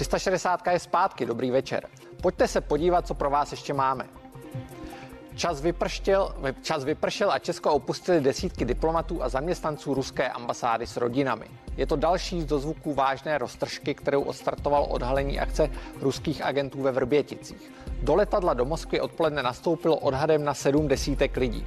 360 0.00 0.66
je 0.66 0.78
zpátky, 0.78 1.26
dobrý 1.26 1.50
večer. 1.50 1.88
Pojďte 2.22 2.48
se 2.48 2.60
podívat, 2.60 3.06
co 3.06 3.14
pro 3.14 3.30
vás 3.30 3.50
ještě 3.50 3.74
máme. 3.74 4.06
Čas 5.34 5.60
vypršel, 5.60 6.34
čas 6.62 6.84
vypršel 6.84 7.32
a 7.32 7.38
Česko 7.38 7.72
opustili 7.72 8.20
desítky 8.20 8.64
diplomatů 8.64 9.22
a 9.22 9.28
zaměstnanců 9.28 9.94
ruské 9.94 10.28
ambasády 10.28 10.86
s 10.86 10.96
rodinami. 10.96 11.46
Je 11.76 11.86
to 11.86 11.96
další 11.96 12.42
z 12.42 12.46
dozvuků 12.46 12.94
vážné 12.94 13.38
roztržky, 13.38 13.94
kterou 13.94 14.22
odstartoval 14.22 14.86
odhalení 14.90 15.40
akce 15.40 15.70
ruských 16.00 16.42
agentů 16.42 16.82
ve 16.82 16.92
Vrběticích. 16.92 17.72
Do 18.02 18.14
letadla 18.14 18.54
do 18.54 18.64
Moskvy 18.64 19.00
odpoledne 19.00 19.42
nastoupilo 19.42 19.96
odhadem 19.96 20.44
na 20.44 20.54
sedm 20.54 20.88
desítek 20.88 21.36
lidí. 21.36 21.66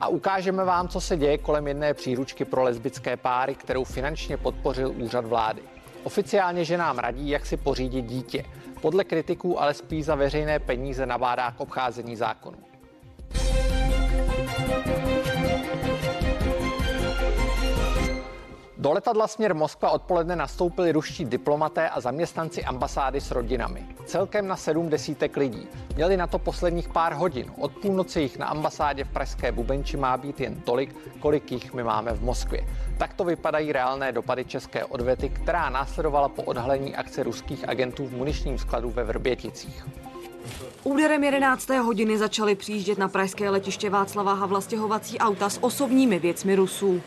A 0.00 0.08
ukážeme 0.08 0.64
vám, 0.64 0.88
co 0.88 1.00
se 1.00 1.16
děje 1.16 1.38
kolem 1.38 1.66
jedné 1.66 1.94
příručky 1.94 2.44
pro 2.44 2.62
lesbické 2.62 3.16
páry, 3.16 3.54
kterou 3.54 3.84
finančně 3.84 4.36
podpořil 4.36 4.92
úřad 4.96 5.24
vlády. 5.24 5.73
Oficiálně, 6.04 6.64
že 6.64 6.78
nám 6.78 6.98
radí, 6.98 7.30
jak 7.30 7.46
si 7.46 7.56
pořídit 7.56 8.02
dítě. 8.02 8.44
Podle 8.80 9.04
kritiků 9.04 9.60
ale 9.60 9.74
spíš 9.74 10.04
za 10.04 10.14
veřejné 10.14 10.58
peníze 10.58 11.06
nabádá 11.06 11.50
k 11.50 11.60
obcházení 11.60 12.16
zákonu. 12.16 12.58
Do 18.84 18.92
letadla 18.92 19.28
směr 19.28 19.54
Moskva 19.54 19.90
odpoledne 19.90 20.36
nastoupili 20.36 20.92
ruští 20.92 21.24
diplomaté 21.24 21.88
a 21.88 22.00
zaměstnanci 22.00 22.64
ambasády 22.64 23.20
s 23.20 23.30
rodinami. 23.30 23.86
Celkem 24.06 24.48
na 24.48 24.56
sedm 24.56 24.88
desítek 24.88 25.36
lidí. 25.36 25.68
Měli 25.96 26.16
na 26.16 26.26
to 26.26 26.38
posledních 26.38 26.88
pár 26.88 27.12
hodin. 27.12 27.52
Od 27.60 27.72
půlnoci 27.72 28.20
jich 28.20 28.38
na 28.38 28.46
ambasádě 28.46 29.04
v 29.04 29.12
Pražské 29.12 29.52
Bubenči 29.52 29.96
má 29.96 30.16
být 30.16 30.40
jen 30.40 30.60
tolik, 30.60 30.96
kolik 31.20 31.52
jich 31.52 31.74
my 31.74 31.84
máme 31.84 32.12
v 32.12 32.22
Moskvě. 32.22 32.68
Takto 32.98 33.24
vypadají 33.24 33.72
reálné 33.72 34.12
dopady 34.12 34.44
české 34.44 34.84
odvety, 34.84 35.28
která 35.28 35.70
následovala 35.70 36.28
po 36.28 36.42
odhalení 36.42 36.96
akce 36.96 37.22
ruských 37.22 37.68
agentů 37.68 38.06
v 38.06 38.12
muničním 38.12 38.58
skladu 38.58 38.90
ve 38.90 39.04
Vrběticích. 39.04 39.84
Úderem 40.84 41.24
11. 41.24 41.68
hodiny 41.70 42.18
začaly 42.18 42.54
přijíždět 42.54 42.98
na 42.98 43.08
pražské 43.08 43.50
letiště 43.50 43.90
Václava 43.90 44.34
Havla 44.34 44.60
stěhovací 44.60 45.18
auta 45.18 45.50
s 45.50 45.62
osobními 45.62 46.18
věcmi 46.18 46.54
Rusů. 46.54 47.00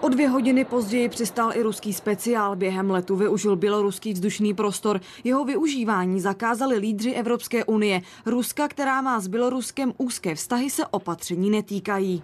O 0.00 0.08
dvě 0.08 0.28
hodiny 0.28 0.64
později 0.64 1.08
přistál 1.08 1.56
i 1.56 1.62
ruský 1.62 1.92
speciál. 1.92 2.56
Během 2.56 2.90
letu 2.90 3.16
využil 3.16 3.56
běloruský 3.56 4.12
vzdušný 4.12 4.54
prostor. 4.54 5.00
Jeho 5.24 5.44
využívání 5.44 6.20
zakázali 6.20 6.78
lídři 6.78 7.12
Evropské 7.12 7.64
unie. 7.64 8.00
Ruska, 8.26 8.68
která 8.68 9.00
má 9.00 9.20
s 9.20 9.28
Běloruskem 9.28 9.92
úzké 9.98 10.34
vztahy, 10.34 10.70
se 10.70 10.86
opatření 10.86 11.50
netýkají. 11.50 12.22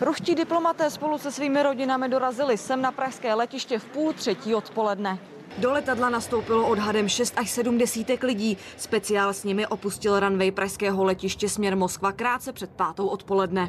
Ruští 0.00 0.34
diplomaté 0.34 0.90
spolu 0.90 1.18
se 1.18 1.32
svými 1.32 1.62
rodinami 1.62 2.08
dorazili 2.08 2.58
sem 2.58 2.82
na 2.82 2.92
pražské 2.92 3.34
letiště 3.34 3.78
v 3.78 3.84
půl 3.84 4.12
třetí 4.12 4.54
odpoledne. 4.54 5.18
Do 5.58 5.72
letadla 5.72 6.08
nastoupilo 6.08 6.68
odhadem 6.68 7.08
6 7.08 7.34
až 7.36 7.50
7 7.50 7.78
desítek 7.78 8.22
lidí. 8.22 8.56
Speciál 8.76 9.32
s 9.32 9.44
nimi 9.44 9.66
opustil 9.66 10.20
runway 10.20 10.50
pražského 10.50 11.04
letiště 11.04 11.48
směr 11.48 11.76
Moskva 11.76 12.12
krátce 12.12 12.52
před 12.52 12.70
pátou 12.70 13.06
odpoledne. 13.06 13.68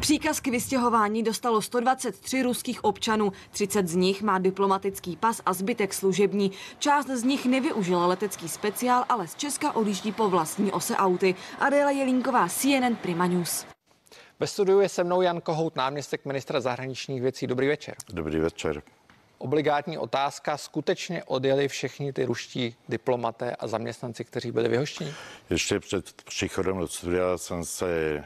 Příkaz 0.00 0.40
k 0.40 0.46
vystěhování 0.46 1.22
dostalo 1.22 1.62
123 1.62 2.42
ruských 2.42 2.84
občanů, 2.84 3.32
30 3.50 3.88
z 3.88 3.94
nich 3.94 4.22
má 4.22 4.38
diplomatický 4.38 5.16
pas 5.16 5.40
a 5.46 5.52
zbytek 5.52 5.94
služební. 5.94 6.52
Část 6.78 7.06
z 7.06 7.24
nich 7.24 7.46
nevyužila 7.46 8.06
letecký 8.06 8.48
speciál, 8.48 9.04
ale 9.08 9.28
z 9.28 9.34
Česka 9.34 9.72
odjíždí 9.72 10.12
po 10.12 10.28
vlastní 10.28 10.72
ose 10.72 10.96
auty. 10.96 11.34
Adéla 11.58 11.90
Jelínková, 11.90 12.48
CNN 12.48 12.96
Prima 13.02 13.26
News. 13.26 13.66
Ve 14.40 14.46
studiu 14.46 14.80
je 14.80 14.88
se 14.88 15.04
mnou 15.04 15.22
Jan 15.22 15.40
Kohout, 15.40 15.76
náměstek 15.76 16.24
ministra 16.24 16.60
zahraničních 16.60 17.22
věcí. 17.22 17.46
Dobrý 17.46 17.68
večer. 17.68 17.94
Dobrý 18.12 18.38
večer. 18.38 18.82
Obligátní 19.38 19.98
otázka. 19.98 20.56
Skutečně 20.56 21.24
odjeli 21.24 21.68
všichni 21.68 22.12
ty 22.12 22.24
ruští 22.24 22.76
diplomaté 22.88 23.56
a 23.56 23.66
zaměstnanci, 23.66 24.24
kteří 24.24 24.52
byli 24.52 24.68
vyhoštěni? 24.68 25.14
Ještě 25.50 25.80
před 25.80 26.22
příchodem 26.22 26.78
do 26.78 26.88
studia 26.88 27.38
jsem 27.38 27.64
se 27.64 27.88
eh, 27.88 28.24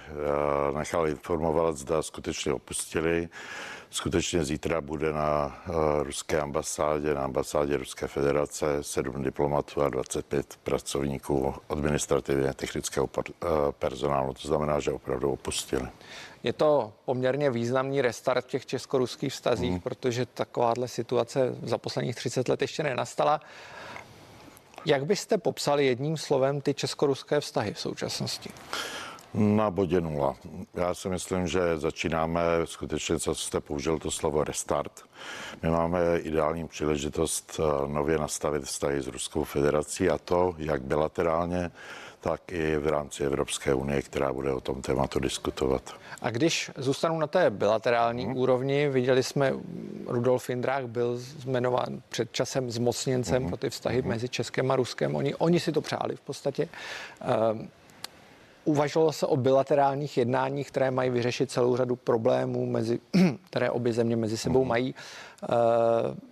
nechal 0.78 1.09
informovat, 1.09 1.77
zda 1.77 2.03
skutečně 2.03 2.53
opustili. 2.53 3.28
Skutečně 3.93 4.45
zítra 4.45 4.81
bude 4.81 5.12
na 5.12 5.62
uh, 5.69 5.75
ruské 6.03 6.41
ambasádě, 6.41 7.15
na 7.15 7.21
ambasádě 7.25 7.77
Ruské 7.77 8.09
federace 8.09 8.67
7 8.81 9.22
diplomatů 9.22 9.83
a 9.83 9.89
25 9.89 10.56
pracovníků 10.62 11.55
administrativně 11.69 12.55
technického 12.55 13.09
uh, 13.17 13.22
personálu. 13.78 14.34
To 14.34 14.49
znamená, 14.49 14.81
že 14.81 14.93
opravdu 14.93 15.31
opustili. 15.33 15.89
Je 16.42 16.53
to 16.53 16.92
poměrně 17.04 17.50
významný 17.50 18.03
restart 18.03 18.44
v 18.44 18.48
těch 18.48 18.66
česko-ruských 18.66 19.32
vztazích, 19.32 19.70
hmm. 19.70 19.80
protože 19.80 20.26
takováhle 20.26 20.88
situace 20.88 21.54
za 21.62 21.78
posledních 21.78 22.16
30 22.16 22.48
let 22.48 22.62
ještě 22.62 22.82
nenastala. 22.82 23.41
Jak 24.86 25.06
byste 25.06 25.38
popsali 25.38 25.86
jedním 25.86 26.16
slovem 26.16 26.60
ty 26.60 26.75
česko-ruské 26.75 27.41
vztahy 27.41 27.75
v 27.75 27.80
současnosti? 27.80 28.50
Na 29.34 29.70
bodě 29.70 30.00
nula. 30.00 30.37
Já 30.75 30.94
si 30.94 31.09
myslím, 31.09 31.47
že 31.47 31.78
začínáme 31.78 32.43
skutečně, 32.65 33.19
co 33.19 33.34
jste 33.34 33.60
použil 33.60 33.98
to 33.98 34.10
slovo 34.10 34.44
restart. 34.44 34.93
My 35.62 35.70
máme 35.70 36.19
ideální 36.19 36.69
příležitost 36.69 37.60
eh, 37.60 37.88
nově 37.88 38.19
nastavit 38.19 38.62
vztahy 38.62 39.00
s 39.00 39.06
Ruskou 39.06 39.44
federací 39.44 40.10
a 40.10 40.19
to 40.19 40.54
jak 40.59 40.82
bilaterálně, 40.82 41.71
tak 42.21 42.53
i 42.53 42.76
v 42.76 42.87
rámci 42.87 43.25
Evropské 43.25 43.75
unie, 43.75 44.03
která 44.03 44.32
bude 44.32 44.53
o 44.53 44.60
tom 44.60 44.82
tématu 44.82 45.19
diskutovat. 45.19 45.82
A 46.22 46.31
když 46.31 46.71
zůstanu 46.76 47.19
na 47.19 47.26
té 47.26 47.50
bilaterální 47.50 48.25
hmm. 48.25 48.37
úrovni, 48.37 48.88
viděli 48.88 49.22
jsme, 49.22 49.54
Rudolf 50.06 50.50
Indrák 50.50 50.88
byl 50.88 51.21
jmenován 51.44 52.03
před 52.09 52.32
časem 52.32 52.71
zmocněncem 52.71 53.42
hmm. 53.42 53.48
pro 53.48 53.56
ty 53.56 53.71
vztahy 53.71 54.00
hmm. 54.00 54.09
mezi 54.09 54.28
Českem 54.28 54.71
a 54.71 54.76
Ruskem. 54.76 55.16
Oni, 55.16 55.34
oni 55.34 55.60
si 55.60 55.72
to 55.72 55.81
přáli 55.81 56.16
v 56.16 56.21
podstatě. 56.21 56.69
Uh, 57.53 57.66
Uvažovalo 58.65 59.12
se 59.12 59.27
o 59.27 59.37
bilaterálních 59.37 60.17
jednáních, 60.17 60.69
které 60.69 60.91
mají 60.91 61.11
vyřešit 61.11 61.50
celou 61.50 61.77
řadu 61.77 61.97
problémů, 61.97 62.67
mezi, 62.67 63.00
které 63.50 63.71
obě 63.71 63.93
země 63.93 64.17
mezi 64.17 64.37
sebou 64.37 64.61
mhm. 64.61 64.69
mají. 64.69 64.95
Eh, 65.43 65.47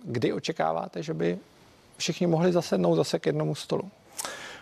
kdy 0.03 0.33
očekáváte, 0.33 1.03
že 1.03 1.13
by 1.13 1.37
všichni 1.97 2.27
mohli 2.27 2.51
zasednout 2.51 2.95
zase 2.95 3.19
k 3.19 3.25
jednomu 3.25 3.55
stolu? 3.55 3.91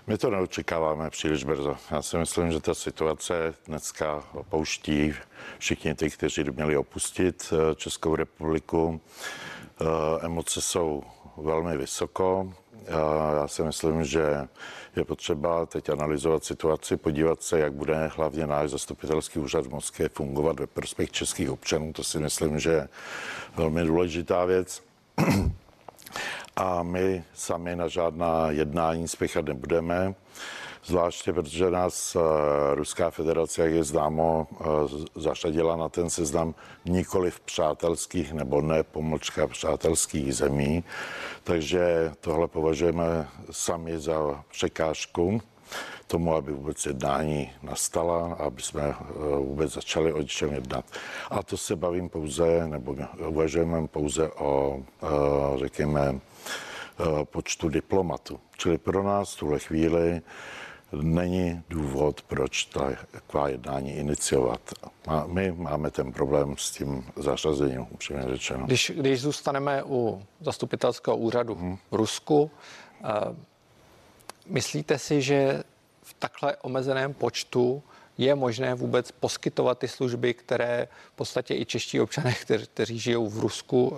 My 0.07 0.17
to 0.17 0.29
neočekáváme 0.29 1.09
příliš 1.09 1.43
brzo. 1.43 1.77
Já 1.91 2.01
si 2.01 2.17
myslím, 2.17 2.51
že 2.51 2.59
ta 2.59 2.73
situace 2.73 3.53
dneska 3.67 4.23
opouští 4.33 5.13
všichni 5.57 5.95
ty, 5.95 6.09
kteří 6.09 6.43
měli 6.43 6.77
opustit 6.77 7.53
eh, 7.53 7.75
Českou 7.75 8.15
republiku. 8.15 9.01
Eh, 9.81 9.85
emoce 10.25 10.61
jsou 10.61 11.03
velmi 11.37 11.77
vysoko. 11.77 12.53
Já 13.41 13.47
si 13.47 13.63
myslím, 13.63 14.03
že 14.03 14.47
je 14.99 15.05
potřeba 15.05 15.65
teď 15.65 15.89
analyzovat 15.89 16.43
situaci, 16.43 16.97
podívat 16.97 17.41
se, 17.43 17.59
jak 17.59 17.73
bude 17.73 18.07
hlavně 18.07 18.47
náš 18.47 18.69
zastupitelský 18.69 19.39
úřad 19.39 19.65
v 19.65 19.71
Moskvě 19.71 20.09
fungovat 20.09 20.59
ve 20.59 20.67
prospěch 20.67 21.11
českých 21.11 21.51
občanů. 21.51 21.93
To 21.93 22.03
si 22.03 22.19
myslím, 22.19 22.59
že 22.59 22.69
je 22.69 22.89
velmi 23.55 23.83
důležitá 23.83 24.45
věc. 24.45 24.83
A 26.59 26.83
my 26.83 27.23
sami 27.33 27.75
na 27.75 27.87
žádná 27.87 28.51
jednání 28.51 29.07
spěchat 29.07 29.45
nebudeme 29.45 30.15
zvláště 30.85 31.33
protože 31.33 31.71
nás 31.71 32.15
eh, 32.15 32.19
Ruská 32.75 33.09
federace, 33.09 33.61
jak 33.61 33.73
je 33.73 33.83
známo, 33.83 34.47
eh, 34.51 34.65
zařadila 35.15 35.75
na 35.75 35.89
ten 35.89 36.09
seznam 36.09 36.55
nikoli 36.85 37.31
v 37.31 37.39
přátelských 37.39 38.33
nebo 38.33 38.61
ne 38.61 38.83
pomlčka 38.83 39.47
přátelských 39.47 40.35
zemí. 40.35 40.83
Takže 41.43 42.11
tohle 42.19 42.47
považujeme 42.47 43.27
sami 43.51 43.99
za 43.99 44.43
překážku 44.51 45.41
tomu, 46.07 46.35
aby 46.35 46.51
vůbec 46.51 46.85
jednání 46.85 47.51
nastala, 47.63 48.33
aby 48.33 48.61
jsme 48.61 48.81
eh, 48.81 48.95
vůbec 49.37 49.73
začali 49.73 50.13
o 50.13 50.23
čem 50.23 50.53
jednat. 50.53 50.85
A 51.29 51.43
to 51.43 51.57
se 51.57 51.75
bavím 51.75 52.09
pouze, 52.09 52.67
nebo 52.67 52.95
uvažujeme 53.27 53.87
pouze 53.87 54.29
o, 54.31 54.79
řekněme, 55.55 56.19
počtu 57.23 57.69
diplomatů. 57.69 58.39
Čili 58.57 58.77
pro 58.77 59.03
nás 59.03 59.35
v 59.35 59.39
tuhle 59.39 59.59
chvíli 59.59 60.21
není 60.91 61.63
důvod, 61.69 62.21
proč 62.21 62.65
ta 62.65 62.91
taková 63.11 63.47
jednání 63.47 63.95
iniciovat. 63.95 64.61
A 65.07 65.23
my 65.27 65.51
máme 65.51 65.91
ten 65.91 66.11
problém 66.11 66.55
s 66.57 66.71
tím 66.71 67.05
zařazením, 67.15 67.87
upřímně 67.89 68.23
řečeno. 68.27 68.65
Když, 68.65 68.91
když 68.95 69.21
zůstaneme 69.21 69.83
u 69.83 70.23
zastupitelského 70.39 71.17
úřadu 71.17 71.55
hmm. 71.55 71.77
v 71.91 71.95
Rusku, 71.95 72.41
uh, 72.41 73.09
myslíte 74.45 74.99
si, 74.99 75.21
že 75.21 75.63
v 76.03 76.13
takhle 76.13 76.57
omezeném 76.57 77.13
počtu 77.13 77.83
je 78.19 78.35
možné 78.35 78.75
vůbec 78.75 79.11
poskytovat 79.11 79.79
ty 79.79 79.87
služby, 79.87 80.33
které 80.33 80.87
v 81.13 81.15
podstatě 81.15 81.55
i 81.55 81.65
čeští 81.65 82.01
občané, 82.01 82.33
kteř, 82.41 82.67
kteří 82.67 82.99
žijou 82.99 83.29
v 83.29 83.39
Rusku, 83.39 83.93
eh, 83.93 83.97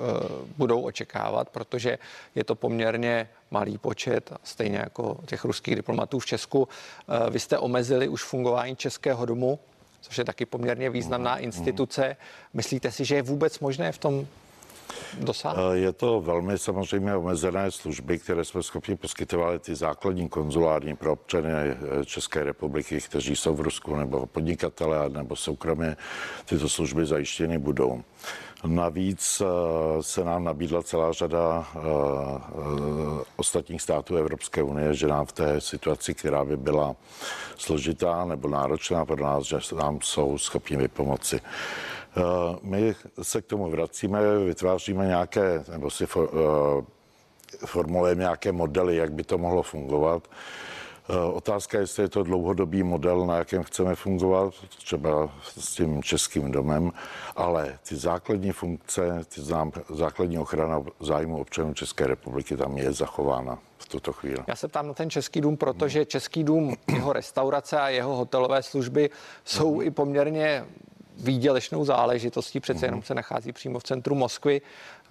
budou 0.58 0.82
očekávat, 0.82 1.50
protože 1.50 1.98
je 2.36 2.44
to 2.44 2.56
poměrně 2.56 3.30
malý 3.52 3.78
počet, 3.78 4.34
stejně 4.44 4.78
jako 4.78 5.18
těch 5.26 5.46
ruských 5.46 5.76
diplomatů 5.76 6.20
v 6.20 6.26
Česku. 6.26 6.68
Eh, 6.68 7.30
vy 7.30 7.40
jste 7.40 7.58
omezili 7.58 8.08
už 8.08 8.24
fungování 8.24 8.76
Českého 8.76 9.26
domu 9.26 9.60
což 10.02 10.18
je 10.18 10.24
taky 10.24 10.46
poměrně 10.46 10.90
významná 10.90 11.38
instituce. 11.38 12.18
Myslíte 12.54 12.92
si, 12.92 13.06
že 13.06 13.16
je 13.16 13.22
vůbec 13.22 13.60
možné 13.60 13.92
v 13.92 13.98
tom 13.98 14.28
dosáhnout? 15.20 15.72
Eh, 15.72 15.78
je 15.78 15.94
to 15.94 16.22
velmi 16.22 16.58
samozřejmě 16.58 17.16
omezené 17.16 17.72
služby, 17.72 18.20
které 18.20 18.46
jsme 18.46 18.64
schopni 18.64 18.96
poskytovat 18.96 19.62
ty 19.62 19.76
základní 19.76 20.30
konzulární 20.30 20.96
pro 20.96 21.14
občany 21.14 21.50
eh, 21.50 22.06
České 22.06 22.44
republiky, 22.44 23.02
kteří 23.02 23.36
jsou 23.36 23.56
v 23.56 23.62
Rusku 23.62 23.96
nebo 23.96 24.26
podnikatele 24.26 25.10
nebo 25.10 25.36
soukromě 25.36 25.98
tyto 26.46 26.70
služby 26.70 27.06
zajištěny 27.06 27.58
budou. 27.58 28.04
Navíc 28.66 29.42
eh, 29.42 30.04
se 30.04 30.24
nám 30.24 30.44
nabídla 30.44 30.84
celá 30.84 31.12
řada 31.12 31.68
ostatních 33.36 33.82
států 33.82 34.16
Evropské 34.16 34.64
unie, 34.64 34.94
že 34.94 35.08
nám 35.08 35.26
v 35.26 35.32
té 35.32 35.62
situaci, 35.62 36.14
která 36.14 36.46
by 36.46 36.58
byla 36.58 36.96
složitá 37.58 38.26
nebo 38.26 38.48
náročná 38.48 39.06
pro 39.06 39.24
nás, 39.24 39.44
že 39.44 39.58
nám 39.76 40.00
jsou 40.02 40.38
schopni 40.38 40.78
vypomoci. 40.78 41.42
Eh, 42.18 42.58
my 42.62 42.96
se 43.22 43.42
k 43.42 43.46
tomu 43.46 43.72
vracíme, 43.72 44.20
vytváříme 44.46 45.06
nějaké, 45.06 45.64
nebo 45.72 45.90
si 45.90 46.06
for, 46.06 46.30
eh, 46.34 47.66
formulujeme 47.66 48.20
nějaké 48.20 48.52
modely, 48.52 48.96
jak 48.96 49.14
by 49.14 49.24
to 49.24 49.38
mohlo 49.38 49.64
fungovat. 49.64 50.28
Eh, 51.10 51.18
otázka 51.34 51.78
je, 51.78 51.84
jestli 51.84 52.04
je 52.04 52.10
to 52.10 52.24
dlouhodobý 52.24 52.84
model, 52.84 53.26
na 53.26 53.38
jakém 53.38 53.64
chceme 53.64 53.96
fungovat, 53.96 54.54
třeba 54.78 55.30
s 55.44 55.76
tím 55.76 56.04
českým 56.04 56.52
domem, 56.52 56.92
ale 57.36 57.80
ty 57.90 57.96
základní 57.96 58.52
funkce, 58.52 59.26
ty 59.36 59.42
základní 59.90 60.38
ochrana 60.38 60.84
zájmu 61.00 61.42
občanů 61.42 61.74
České 61.74 62.08
republiky 62.08 62.58
tam 62.58 62.78
je 62.78 62.94
zachována 62.94 63.60
v 63.78 63.88
tuto 63.88 64.14
chvíli. 64.14 64.44
Já 64.48 64.56
se 64.56 64.68
ptám 64.68 64.88
na 64.88 64.94
ten 64.94 65.10
Český 65.10 65.42
dům, 65.42 65.58
protože 65.58 66.06
Český 66.06 66.44
dům, 66.44 66.76
jeho 66.94 67.14
restaurace 67.14 67.80
a 67.80 67.90
jeho 67.90 68.16
hotelové 68.16 68.64
služby 68.64 69.10
jsou 69.46 69.76
mm. 69.76 69.82
i 69.82 69.92
poměrně 69.92 70.66
výdělečnou 71.18 71.86
záležitostí, 71.86 72.60
přece 72.60 72.86
jenom 72.86 72.98
mhm. 72.98 73.06
se 73.06 73.16
nachází 73.16 73.52
přímo 73.52 73.80
v 73.80 73.84
centru 73.84 74.16
Moskvy. 74.16 74.62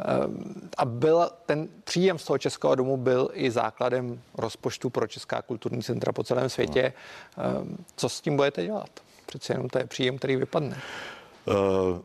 Ehm, 0.01 0.55
a 0.77 0.85
byl 0.85 1.31
ten 1.47 1.69
příjem 1.85 2.19
z 2.19 2.25
toho 2.25 2.39
Českého 2.39 2.75
domu 2.75 2.97
byl 2.97 3.31
i 3.33 3.51
základem 3.51 4.21
rozpočtu 4.35 4.91
pro 4.91 5.07
Česká 5.07 5.43
kulturní 5.43 5.83
centra 5.83 6.13
po 6.13 6.25
celém 6.25 6.49
světě. 6.49 6.93
Ehm, 7.39 7.77
co 7.97 8.09
s 8.09 8.21
tím 8.21 8.37
budete 8.37 8.65
dělat? 8.65 8.91
Přece 9.27 9.53
jenom 9.53 9.69
to 9.69 9.79
je 9.79 9.87
příjem, 9.87 10.19
který 10.19 10.37
vypadne. 10.37 10.77
Uh... 11.47 12.01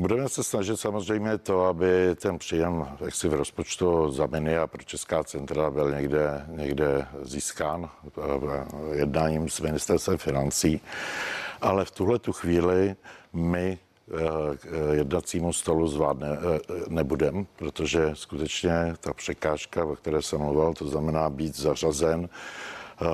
Budeme 0.00 0.28
se 0.28 0.44
snažit 0.44 0.76
samozřejmě 0.76 1.38
to, 1.38 1.64
aby 1.64 2.16
ten 2.16 2.38
příjem 2.38 2.88
jaksi 3.04 3.28
v 3.28 3.34
rozpočtu 3.34 4.12
za 4.12 4.28
a 4.62 4.66
pro 4.66 4.82
Česká 4.82 5.24
centra 5.24 5.70
byl 5.70 5.90
někde, 5.90 6.46
někde 6.48 7.06
získán 7.22 7.90
jednáním 8.92 9.48
s 9.48 9.60
ministerstvem 9.60 10.18
financí. 10.18 10.80
Ale 11.60 11.84
v 11.84 11.90
tuhle 11.90 12.18
tu 12.18 12.32
chvíli 12.32 12.96
my 13.32 13.78
eh, 13.78 14.96
jednacímu 14.96 15.52
stolu 15.52 15.88
zvládne 15.88 16.28
eh, 16.28 16.60
nebudem, 16.88 17.46
protože 17.56 18.10
skutečně 18.14 18.94
ta 19.00 19.12
překážka, 19.12 19.84
o 19.84 19.96
které 19.96 20.22
jsem 20.22 20.40
mluvil, 20.40 20.74
to 20.74 20.88
znamená 20.88 21.30
být 21.30 21.56
zařazen 21.56 22.28
eh, 22.28 23.06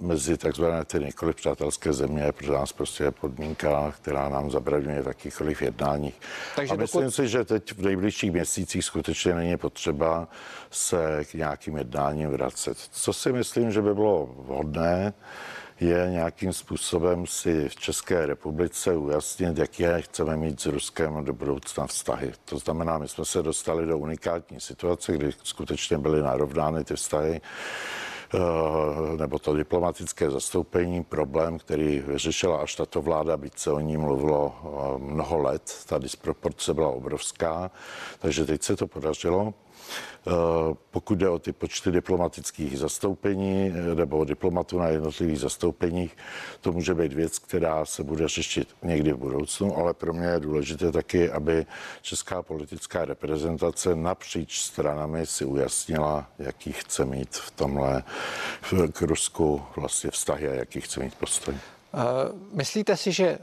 mezi 0.00 0.36
takzvané 0.36 0.84
ty 0.84 0.98
nikoliv 0.98 1.36
přátelské 1.36 1.92
země, 1.92 2.32
pro 2.32 2.52
nás 2.52 2.72
prostě 2.72 3.04
je 3.04 3.10
podmínka, 3.10 3.92
která 3.96 4.28
nám 4.28 4.50
zabraňuje 4.50 5.02
v 5.02 5.06
jakýchkoliv 5.06 5.62
jednáních. 5.62 6.20
Takže 6.56 6.74
A 6.74 6.76
myslím 6.76 7.02
dokud... 7.02 7.14
si, 7.14 7.28
že 7.28 7.44
teď 7.44 7.72
v 7.72 7.82
nejbližších 7.82 8.32
měsících 8.32 8.84
skutečně 8.84 9.34
není 9.34 9.56
potřeba 9.56 10.28
se 10.70 11.24
k 11.24 11.34
nějakým 11.34 11.76
jednáním 11.76 12.30
vracet. 12.30 12.78
Co 12.78 13.12
si 13.12 13.32
myslím, 13.32 13.72
že 13.72 13.82
by 13.82 13.94
bylo 13.94 14.26
vhodné, 14.36 15.12
je 15.82 16.06
nějakým 16.10 16.52
způsobem 16.52 17.26
si 17.26 17.68
v 17.68 17.76
České 17.76 18.26
republice 18.26 18.96
ujasnit, 18.96 19.58
jaké 19.58 20.02
chceme 20.02 20.36
mít 20.36 20.60
s 20.60 20.66
Ruskem 20.66 21.24
do 21.24 21.32
budoucna 21.32 21.86
vztahy. 21.86 22.32
To 22.44 22.58
znamená, 22.58 22.98
my 22.98 23.08
jsme 23.08 23.24
se 23.24 23.42
dostali 23.42 23.86
do 23.86 23.98
unikátní 23.98 24.60
situace, 24.60 25.12
kdy 25.12 25.32
skutečně 25.42 25.98
byly 25.98 26.22
narovnány 26.22 26.84
ty 26.84 26.96
vztahy 26.96 27.40
eh, 28.34 28.38
nebo 29.16 29.38
to 29.38 29.56
diplomatické 29.56 30.30
zastoupení, 30.30 31.04
problém, 31.04 31.58
který 31.58 32.00
vyřešila 32.00 32.58
až 32.58 32.74
tato 32.74 33.02
vláda, 33.02 33.36
byť 33.36 33.58
se 33.58 33.70
o 33.70 33.80
ní 33.80 33.96
mluvilo 33.96 34.54
eh, 34.54 34.98
mnoho 34.98 35.38
let. 35.38 35.84
Ta 35.86 35.98
disproporce 35.98 36.74
byla 36.74 36.88
obrovská, 36.88 37.70
takže 38.18 38.44
teď 38.44 38.62
se 38.62 38.76
to 38.76 38.86
podařilo. 38.86 39.54
Eh, 40.26 40.30
pokud 40.90 41.18
jde 41.18 41.28
o 41.28 41.38
ty 41.38 41.52
počty 41.52 41.90
diplomatických 41.90 42.78
zastoupení 42.78 43.74
eh, 43.74 43.94
nebo 43.94 44.24
diplomatů 44.24 44.78
na 44.78 44.88
jednotlivých 44.88 45.40
zastoupeních, 45.40 46.16
to 46.60 46.72
může 46.72 46.94
být 46.94 47.12
věc, 47.12 47.38
která 47.38 47.84
se 47.84 48.04
bude 48.04 48.28
řešit 48.28 48.68
někdy 48.82 49.12
v 49.12 49.16
budoucnu, 49.16 49.78
ale 49.78 49.94
pro 49.94 50.12
mě 50.12 50.26
je 50.26 50.40
důležité 50.40 50.92
taky, 50.92 51.30
aby 51.30 51.66
česká 52.02 52.42
politická 52.42 53.04
reprezentace 53.04 53.96
napříč 53.96 54.60
stranami 54.60 55.26
si 55.26 55.44
ujasnila, 55.44 56.26
jaký 56.38 56.72
chce 56.72 57.04
mít 57.04 57.36
v 57.36 57.50
tomhle 57.50 58.02
k 58.92 59.02
Rusku 59.02 59.62
vlastně 59.76 60.10
vztahy 60.10 60.48
a 60.48 60.54
jaký 60.54 60.80
chce 60.80 61.00
mít 61.00 61.14
postoj. 61.14 61.54
Uh, 61.54 62.00
myslíte 62.52 62.96
si, 62.96 63.12
že 63.12 63.38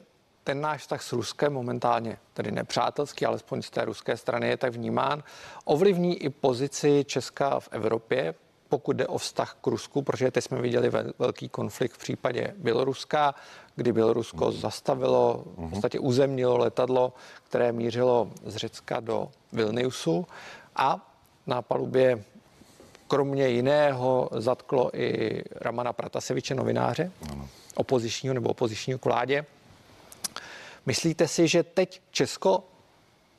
ten 0.49 0.61
náš 0.61 0.81
vztah 0.81 1.03
s 1.03 1.13
Ruskem 1.13 1.53
momentálně, 1.53 2.17
tedy 2.33 2.51
nepřátelský, 2.51 3.25
alespoň 3.25 3.61
z 3.61 3.69
té 3.69 3.85
ruské 3.85 4.17
strany 4.17 4.47
je 4.47 4.57
tak 4.57 4.73
vnímán, 4.73 5.23
ovlivní 5.65 6.17
i 6.17 6.29
pozici 6.29 7.05
Česka 7.05 7.59
v 7.59 7.69
Evropě, 7.71 8.33
pokud 8.69 8.95
jde 8.95 9.07
o 9.07 9.17
vztah 9.17 9.57
k 9.61 9.67
Rusku, 9.67 10.01
protože 10.01 10.31
teď 10.31 10.43
jsme 10.43 10.61
viděli 10.61 10.91
velký 11.19 11.49
konflikt 11.49 11.93
v 11.93 11.97
případě 11.97 12.53
Běloruska, 12.57 13.35
kdy 13.75 13.93
Bělorusko 13.93 14.45
mm. 14.45 14.51
zastavilo, 14.51 15.43
v 15.45 15.59
mhm. 15.59 15.69
podstatě 15.69 15.99
uzemnilo 15.99 16.57
letadlo, 16.57 17.13
které 17.43 17.71
mířilo 17.71 18.31
z 18.45 18.55
Řecka 18.55 18.99
do 18.99 19.29
Vilniusu 19.51 20.27
a 20.75 21.13
na 21.47 21.61
palubě 21.61 22.23
kromě 23.07 23.47
jiného 23.47 24.29
zatklo 24.31 24.89
i 24.93 25.41
Ramana 25.55 25.93
Prataseviče, 25.93 26.55
novináře, 26.55 27.11
opozičního 27.75 28.33
nebo 28.33 28.49
opozičního 28.49 28.99
kládě. 28.99 29.45
Myslíte 30.85 31.27
si, 31.27 31.47
že 31.47 31.63
teď 31.63 32.01
Česko 32.11 32.63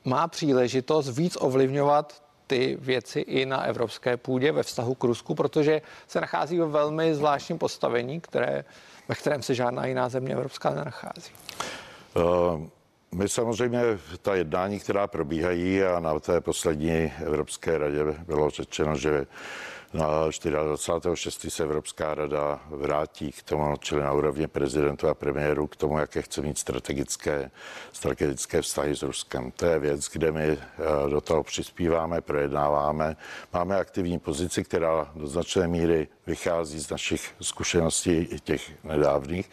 má 0.04 0.28
příležitost 0.28 1.08
víc 1.08 1.36
ovlivňovat 1.40 2.22
ty 2.46 2.76
věci 2.80 3.20
i 3.20 3.46
na 3.46 3.62
evropské 3.62 4.16
půdě 4.16 4.52
ve 4.52 4.62
vztahu 4.62 4.94
k 4.94 5.04
Rusku, 5.04 5.34
protože 5.34 5.82
se 6.08 6.20
nachází 6.20 6.58
ve 6.58 6.66
velmi 6.66 7.14
zvláštním 7.14 7.58
postavení, 7.58 8.20
které, 8.20 8.64
ve 9.08 9.14
kterém 9.14 9.42
se 9.42 9.54
žádná 9.54 9.86
jiná 9.86 10.08
země 10.08 10.34
evropská 10.34 10.70
nenachází. 10.70 11.32
Uh... 12.16 12.66
My 13.14 13.28
samozřejmě 13.28 13.80
ta 14.22 14.34
jednání, 14.34 14.80
která 14.80 15.06
probíhají 15.06 15.82
a 15.82 16.00
na 16.00 16.20
té 16.20 16.40
poslední 16.40 17.12
Evropské 17.24 17.78
radě 17.78 18.04
bylo 18.26 18.50
řečeno, 18.50 18.96
že 18.96 19.26
na 19.92 20.30
24. 20.98 21.50
se 21.50 21.62
Evropská 21.62 22.14
rada 22.14 22.60
vrátí 22.70 23.32
k 23.32 23.42
tomu, 23.42 23.76
čili 23.76 24.00
na 24.00 24.12
úrovni 24.12 24.46
prezidentu 24.46 25.08
a 25.08 25.14
premiéru, 25.14 25.66
k 25.66 25.76
tomu, 25.76 25.98
jaké 25.98 26.22
chce 26.22 26.42
mít 26.42 26.58
strategické, 26.58 27.50
strategické 27.92 28.62
vztahy 28.62 28.96
s 28.96 29.02
Ruskem. 29.02 29.50
To 29.50 29.66
je 29.66 29.78
věc, 29.78 30.08
kde 30.08 30.32
my 30.32 30.44
eh, 30.44 30.58
do 31.10 31.20
toho 31.20 31.42
přispíváme, 31.42 32.20
projednáváme. 32.20 33.16
Máme 33.52 33.76
aktivní 33.76 34.18
pozici, 34.18 34.64
která 34.64 35.10
do 35.14 35.26
značné 35.26 35.68
míry 35.68 36.08
vychází 36.26 36.80
z 36.80 36.90
našich 36.90 37.34
zkušeností 37.40 38.10
i 38.10 38.40
těch 38.40 38.84
nedávných. 38.84 39.50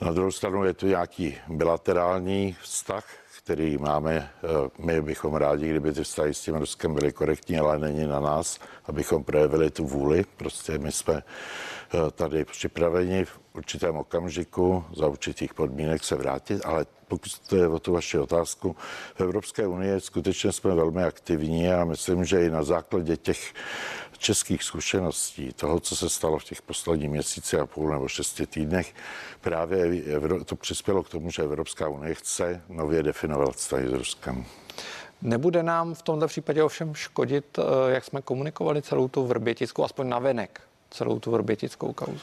Na 0.00 0.12
druhou 0.12 0.32
stranu 0.32 0.64
je 0.64 0.74
tu 0.74 0.86
nějaký 0.86 1.36
bilaterální 1.48 2.56
vztah, 2.60 3.04
který 3.46 3.78
máme. 3.78 4.14
Eh, 4.16 4.48
my 4.78 5.02
bychom 5.02 5.34
rádi, 5.34 5.70
kdyby 5.70 5.92
ty 5.92 6.02
vztahy 6.02 6.34
s 6.34 6.40
tím 6.40 6.56
Ruskem 6.56 6.94
byly 6.94 7.12
korektní, 7.12 7.58
ale 7.58 7.78
není 7.78 8.06
na 8.06 8.20
nás, 8.20 8.58
abychom 8.84 9.24
projevili 9.24 9.70
tu 9.70 9.86
vůli. 9.86 10.24
Prostě 10.36 10.78
my 10.78 10.92
jsme 10.92 11.14
eh, 11.22 12.10
tady 12.10 12.44
připraveni 12.44 13.24
v 13.24 13.40
určitém 13.54 13.96
okamžiku 13.96 14.84
za 14.96 15.06
určitých 15.06 15.54
podmínek 15.54 16.04
se 16.04 16.16
vrátit, 16.16 16.60
ale 16.64 16.86
pokud 17.08 17.52
je 17.52 17.68
o 17.68 17.78
tu 17.78 17.92
vaši 17.92 18.18
otázku, 18.18 18.76
v 19.14 19.20
Evropské 19.20 19.66
unii 19.66 20.00
skutečně 20.00 20.52
jsme 20.52 20.74
velmi 20.74 21.04
aktivní 21.04 21.72
a 21.72 21.84
myslím, 21.84 22.24
že 22.24 22.44
i 22.44 22.50
na 22.50 22.62
základě 22.62 23.16
těch 23.16 23.54
českých 24.18 24.62
zkušeností, 24.62 25.52
toho, 25.52 25.80
co 25.80 25.96
se 25.96 26.08
stalo 26.08 26.38
v 26.38 26.44
těch 26.44 26.62
posledních 26.62 27.10
měsících 27.10 27.60
a 27.60 27.66
půl 27.66 27.90
nebo 27.90 28.08
šesti 28.08 28.46
týdnech, 28.46 28.94
právě 29.40 30.02
to 30.44 30.56
přispělo 30.56 31.02
k 31.02 31.08
tomu, 31.08 31.30
že 31.30 31.42
Evropská 31.42 31.88
unie 31.88 32.14
chce 32.14 32.62
nově 32.68 33.02
definovat 33.02 33.56
vztahy 33.56 33.88
s 33.88 33.92
Ruskem. 33.92 34.44
Nebude 35.22 35.62
nám 35.62 35.94
v 35.94 36.02
tomto 36.02 36.26
případě 36.26 36.62
ovšem 36.62 36.94
škodit, 36.94 37.58
eh, 37.58 37.92
jak 37.92 38.04
jsme 38.04 38.22
komunikovali 38.22 38.82
celou 38.82 39.08
tu 39.08 39.26
vrbětickou, 39.26 39.84
aspoň 39.84 40.08
na 40.08 40.18
venek, 40.18 40.60
celou 40.90 41.18
tu 41.18 41.30
vrbětickou 41.30 41.92
kauzu? 41.92 42.20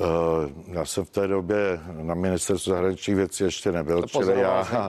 Eh, 0.00 0.52
já 0.66 0.84
jsem 0.84 1.04
v 1.04 1.10
té 1.10 1.26
době 1.26 1.80
na 1.92 2.14
ministerstvu 2.14 2.72
zahraničních 2.72 3.16
věcí 3.16 3.44
ještě 3.44 3.72
nebyl, 3.72 4.02
čili 4.02 4.40
já, 4.40 4.88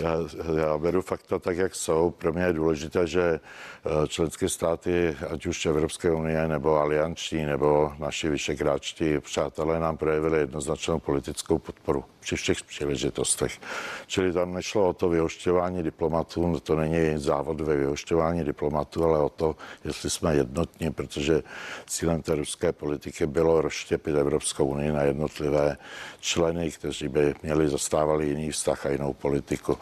já, 0.00 0.18
já 0.56 0.78
beru 0.78 1.02
fakta 1.02 1.38
tak, 1.38 1.56
jak 1.56 1.74
jsou. 1.74 2.10
Pro 2.10 2.32
mě 2.32 2.42
je 2.42 2.52
důležité, 2.52 3.06
že 3.06 3.22
eh, 3.22 4.08
členské 4.08 4.48
státy, 4.48 5.16
ať 5.30 5.46
už 5.46 5.66
Evropské 5.66 6.10
unie 6.10 6.48
nebo 6.48 6.78
alianční 6.78 7.44
nebo 7.44 7.92
naši 7.98 8.28
vyšegráčtí 8.28 9.20
přátelé 9.20 9.80
nám 9.80 9.96
projevili 9.96 10.38
jednoznačnou 10.38 10.98
politickou 10.98 11.58
podporu 11.58 12.04
při 12.24 12.36
všech 12.36 12.62
příležitostech. 12.62 13.60
Čili 14.06 14.32
tam 14.32 14.54
nešlo 14.54 14.88
o 14.88 14.92
to 14.92 15.08
vyhošťování 15.08 15.82
diplomatů, 15.82 16.46
no 16.46 16.60
to 16.60 16.76
není 16.76 17.18
závod 17.18 17.60
ve 17.60 17.76
vyhošťování 17.76 18.44
diplomatů, 18.44 19.04
ale 19.04 19.18
o 19.18 19.28
to, 19.28 19.56
jestli 19.84 20.10
jsme 20.10 20.36
jednotní, 20.36 20.92
protože 20.92 21.42
cílem 21.86 22.22
té 22.22 22.34
ruské 22.34 22.72
politiky 22.72 23.26
bylo 23.26 23.60
rozštěpit 23.60 24.14
Evropskou 24.14 24.66
unii 24.66 24.92
na 24.92 25.02
jednotlivé 25.02 25.76
členy, 26.20 26.70
kteří 26.70 27.08
by 27.08 27.34
měli 27.42 27.68
zastávali 27.68 28.26
jiný 28.26 28.50
vztah 28.50 28.86
a 28.86 28.88
jinou 28.88 29.12
politiku. 29.12 29.78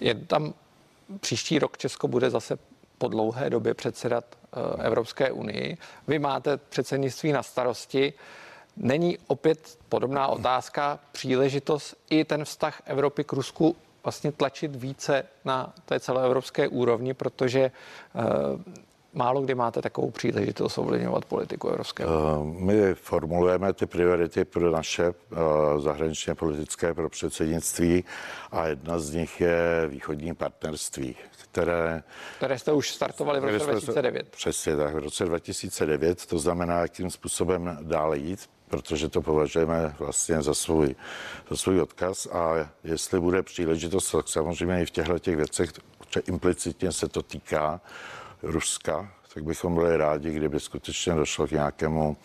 Je 0.00 0.14
tam 0.14 0.54
příští 1.20 1.58
rok 1.58 1.78
Česko 1.78 2.08
bude 2.08 2.30
zase 2.30 2.58
po 2.98 3.08
dlouhé 3.08 3.50
době 3.50 3.74
předsedat 3.74 4.24
eh, 4.32 4.86
Evropské 4.86 5.32
unii. 5.32 5.78
Vy 6.08 6.18
máte 6.18 6.56
předsednictví 6.56 7.32
na 7.32 7.42
starosti. 7.42 8.12
Není 8.76 9.18
opět 9.26 9.78
podobná 9.88 10.28
otázka, 10.28 10.98
příležitost 11.12 11.94
i 12.10 12.24
ten 12.24 12.44
vztah 12.44 12.82
Evropy 12.84 13.24
k 13.24 13.32
Rusku 13.32 13.76
vlastně 14.04 14.32
tlačit 14.32 14.76
více 14.76 15.24
na 15.44 15.72
té 15.84 16.00
celé 16.00 16.24
evropské 16.24 16.68
úrovni, 16.68 17.14
protože 17.14 17.60
eh, 17.60 17.72
málo 19.12 19.42
kdy 19.42 19.54
máte 19.54 19.82
takovou 19.82 20.10
příležitost 20.10 20.78
ovlivňovat 20.78 21.24
politiku 21.24 21.68
Evropské 21.68 22.06
unie. 22.06 22.18
Eh, 22.18 22.64
my 22.64 22.94
formulujeme 22.94 23.72
ty 23.72 23.86
priority 23.86 24.44
pro 24.44 24.70
naše 24.70 25.04
eh, 25.04 25.36
zahraničně 25.80 26.34
politické 26.34 26.94
pro 26.94 27.08
předsednictví 27.08 28.04
a 28.52 28.66
jedna 28.66 28.98
z 28.98 29.10
nich 29.12 29.40
je 29.40 29.86
východní 29.88 30.34
partnerství, 30.34 31.16
které... 31.42 32.02
Které 32.36 32.58
jste 32.58 32.72
už 32.72 32.90
startovali 32.90 33.40
v 33.40 33.44
roce 33.44 33.64
2009. 33.64 34.28
Přesně 34.28 34.76
tak, 34.76 34.94
v 34.94 34.98
roce 34.98 35.24
2009, 35.24 36.26
to 36.26 36.38
znamená, 36.38 36.78
jakým 36.78 37.10
způsobem 37.10 37.78
dále 37.82 38.18
jít, 38.18 38.50
protože 38.68 39.08
to 39.08 39.22
považujeme 39.22 39.94
vlastně 39.98 40.42
za 40.42 40.54
svůj, 40.54 40.94
za 41.50 41.56
svůj 41.56 41.80
odkaz 41.80 42.26
a 42.26 42.70
jestli 42.84 43.20
bude 43.20 43.42
příležitost, 43.42 44.10
tak 44.10 44.28
samozřejmě 44.28 44.82
i 44.82 44.86
v 44.86 44.90
těchto 44.90 45.18
těch 45.18 45.36
věcech, 45.36 45.70
implicitně 46.26 46.92
se 46.92 47.08
to 47.08 47.22
týká 47.22 47.80
Ruska, 48.42 49.08
tak 49.34 49.44
bychom 49.44 49.74
byli 49.74 49.96
rádi, 49.96 50.30
kdyby 50.30 50.60
skutečně 50.60 51.14
došlo 51.14 51.46
k 51.46 51.50
nějakému 51.50 52.16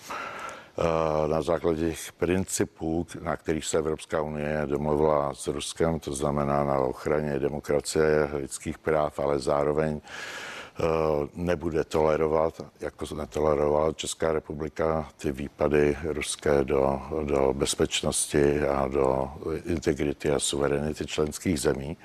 eh, 0.78 1.28
na 1.28 1.42
základě 1.42 1.90
těch 1.90 2.12
principů, 2.14 3.08
na 3.22 3.38
kterých 3.38 3.66
se 3.66 3.78
Evropská 3.78 4.22
unie 4.22 4.62
domluvila 4.66 5.34
s 5.34 5.48
Ruskem, 5.48 6.00
to 6.00 6.14
znamená 6.14 6.64
na 6.64 6.80
ochraně 6.80 7.40
demokracie, 7.40 8.30
lidských 8.34 8.78
práv, 8.78 9.20
ale 9.20 9.40
zároveň 9.40 10.02
eh, 10.02 10.84
nebude 11.34 11.84
tolerovat, 11.84 12.62
jako 12.80 13.16
netolerovala 13.16 13.94
Česká 13.94 14.32
republika, 14.32 15.10
ty 15.18 15.32
výpady 15.32 15.98
ruské 16.04 16.64
do, 16.64 17.02
do 17.24 17.54
bezpečnosti 17.54 18.62
a 18.62 18.88
do 18.88 19.32
integrity 19.66 20.32
a 20.32 20.40
suverenity 20.40 21.06
členských 21.06 21.60
zemí. 21.60 21.98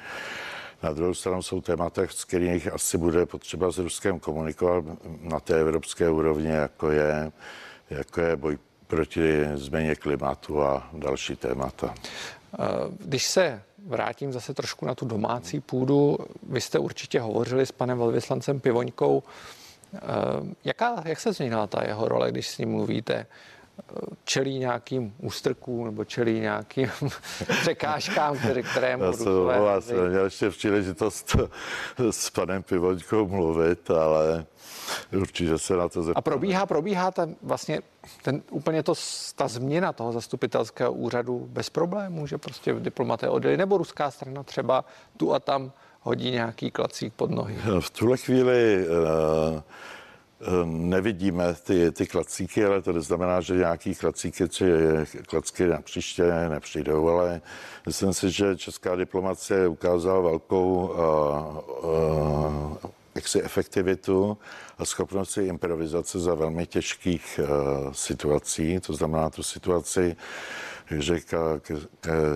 Na 0.82 0.92
druhou 0.92 1.14
stranu 1.14 1.42
jsou 1.42 1.60
témata, 1.60 2.02
s 2.08 2.24
kterých 2.24 2.72
asi 2.72 2.98
bude 2.98 3.26
potřeba 3.26 3.70
s 3.70 3.78
Ruskem 3.78 4.20
komunikovat 4.20 4.84
na 5.20 5.40
té 5.40 5.60
evropské 5.60 6.10
úrovni, 6.10 6.48
jako 6.50 6.90
je, 6.90 7.32
jako 7.90 8.20
je 8.20 8.36
boj 8.36 8.58
proti 8.86 9.44
změně 9.54 9.94
klimatu 9.94 10.62
a 10.62 10.90
další 10.92 11.36
témata. 11.36 11.94
Když 12.98 13.26
se 13.26 13.62
vrátím 13.86 14.32
zase 14.32 14.54
trošku 14.54 14.86
na 14.86 14.94
tu 14.94 15.04
domácí 15.04 15.60
půdu, 15.60 16.18
vy 16.48 16.60
jste 16.60 16.78
určitě 16.78 17.20
hovořili 17.20 17.66
s 17.66 17.72
panem 17.72 17.98
velvyslancem 17.98 18.60
Pivoňkou. 18.60 19.22
Jaká, 20.64 21.02
jak 21.04 21.20
se 21.20 21.32
změnila 21.32 21.66
ta 21.66 21.84
jeho 21.86 22.08
role, 22.08 22.30
když 22.30 22.48
s 22.48 22.58
ním 22.58 22.70
mluvíte? 22.70 23.26
Čelí 24.24 24.58
nějakým 24.58 25.14
ústrkům 25.18 25.84
nebo 25.84 26.04
čelí 26.04 26.40
nějakým 26.40 26.90
překážkám, 27.60 28.38
které, 28.38 28.62
které 28.62 28.98
Já 29.00 29.12
jsem 29.12 29.46
vás 29.46 29.90
měl 29.90 30.24
ještě 30.24 30.50
příležitost 30.50 31.36
s 32.10 32.30
panem 32.30 32.62
Pivoňkou 32.62 33.28
mluvit, 33.28 33.90
ale 33.90 34.46
určitě 35.16 35.58
se 35.58 35.76
na 35.76 35.88
to 35.88 36.02
zeptám. 36.02 36.18
A 36.18 36.22
probíhá, 36.22 36.66
probíhá 36.66 37.10
ten 37.10 37.36
vlastně 37.42 37.80
ten, 38.22 38.42
úplně 38.50 38.82
to, 38.82 38.94
ta 39.36 39.48
změna 39.48 39.92
toho 39.92 40.12
zastupitelského 40.12 40.92
úřadu 40.92 41.46
bez 41.50 41.70
problémů, 41.70 42.26
že 42.26 42.38
prostě 42.38 42.74
diplomaté 42.74 43.28
odjeli, 43.28 43.56
nebo 43.56 43.78
ruská 43.78 44.10
strana 44.10 44.42
třeba 44.42 44.84
tu 45.16 45.34
a 45.34 45.38
tam 45.38 45.72
hodí 46.00 46.30
nějaký 46.30 46.70
klacík 46.70 47.12
pod 47.14 47.30
nohy? 47.30 47.58
V 47.80 47.90
tuhle 47.90 48.16
chvíli 48.16 48.86
uh, 48.88 49.60
nevidíme 50.64 51.54
ty, 51.54 51.92
ty 51.92 52.06
klacíky, 52.06 52.64
ale 52.64 52.82
to 52.82 52.92
neznamená, 52.92 53.40
že 53.40 53.54
nějaký 53.54 53.94
klacíky 53.94 54.48
či 54.48 54.64
klacky 55.28 55.66
na 55.66 55.82
příště 55.82 56.24
nepřijdou, 56.48 57.08
ale 57.08 57.40
myslím 57.86 58.12
si, 58.12 58.30
že 58.30 58.56
česká 58.56 58.96
diplomacie 58.96 59.68
ukázala 59.68 60.20
velkou 60.20 60.74
uh, 60.74 62.76
uh, 63.34 63.44
efektivitu 63.44 64.38
a 64.78 64.84
schopnost 64.84 65.36
improvizace 65.36 66.20
za 66.20 66.34
velmi 66.34 66.66
těžkých 66.66 67.40
uh, 67.42 67.48
situací. 67.92 68.80
To 68.80 68.92
znamená 68.92 69.30
tu 69.30 69.42
situaci, 69.42 70.16
že 70.98 71.20
k, 71.20 71.60
k, 71.62 71.72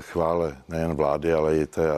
chvále 0.00 0.56
nejen 0.68 0.94
vlády, 0.94 1.32
ale 1.32 1.56
i 1.56 1.66
té, 1.66 1.88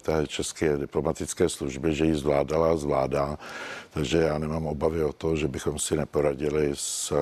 té 0.00 0.26
české 0.26 0.76
diplomatické 0.76 1.48
služby, 1.48 1.94
že 1.94 2.04
ji 2.04 2.14
zvládala 2.14 2.72
a 2.72 2.76
zvládá. 2.76 3.38
Takže 3.90 4.18
já 4.18 4.38
nemám 4.38 4.66
obavy 4.66 5.04
o 5.04 5.12
to, 5.12 5.36
že 5.36 5.48
bychom 5.48 5.78
si 5.78 5.96
neporadili 5.96 6.70
s 6.74 7.12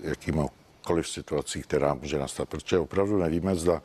jakýmkoliv 0.00 1.08
situací, 1.08 1.62
která 1.62 1.94
může 1.94 2.18
nastat, 2.18 2.48
protože 2.48 2.78
opravdu 2.78 3.18
nevíme, 3.18 3.54
zda 3.54 3.82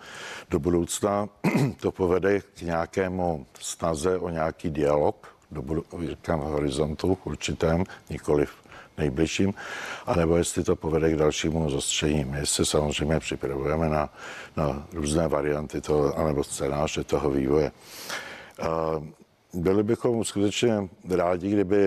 do 0.49 0.59
budoucna 0.59 1.29
to 1.81 1.91
povede 1.91 2.39
k 2.39 2.61
nějakému 2.61 3.45
snaze 3.59 4.17
o 4.17 4.29
nějaký 4.29 4.69
dialog, 4.69 5.27
do 5.51 5.61
budu- 5.61 5.85
říkám, 6.09 6.39
horizontu 6.39 7.17
určitém, 7.23 7.83
nikoliv 8.09 8.68
nejbližším, 8.99 9.53
anebo 10.05 10.37
jestli 10.37 10.63
to 10.63 10.75
povede 10.75 11.11
k 11.11 11.15
dalšímu 11.15 11.69
zostření. 11.69 12.25
My 12.25 12.45
se 12.45 12.65
samozřejmě 12.65 13.19
připravujeme 13.19 13.89
na, 13.89 14.13
na 14.57 14.87
různé 14.93 15.27
varianty 15.27 15.81
toho, 15.81 16.17
anebo 16.19 16.43
scénáře 16.43 17.03
toho 17.03 17.29
vývoje. 17.29 17.71
Byli 19.53 19.83
bychom 19.83 20.23
skutečně 20.23 20.89
rádi, 21.09 21.49
kdyby 21.49 21.77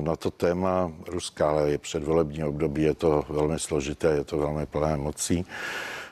na 0.00 0.16
to 0.16 0.30
téma 0.30 0.92
Ruska, 1.08 1.50
ale 1.50 1.70
je 1.70 1.78
předvolební 1.78 2.44
období, 2.44 2.82
je 2.82 2.94
to 2.94 3.24
velmi 3.28 3.58
složité, 3.58 4.08
je 4.08 4.24
to 4.24 4.38
velmi 4.38 4.66
plné 4.66 4.94
emocí. 4.94 5.46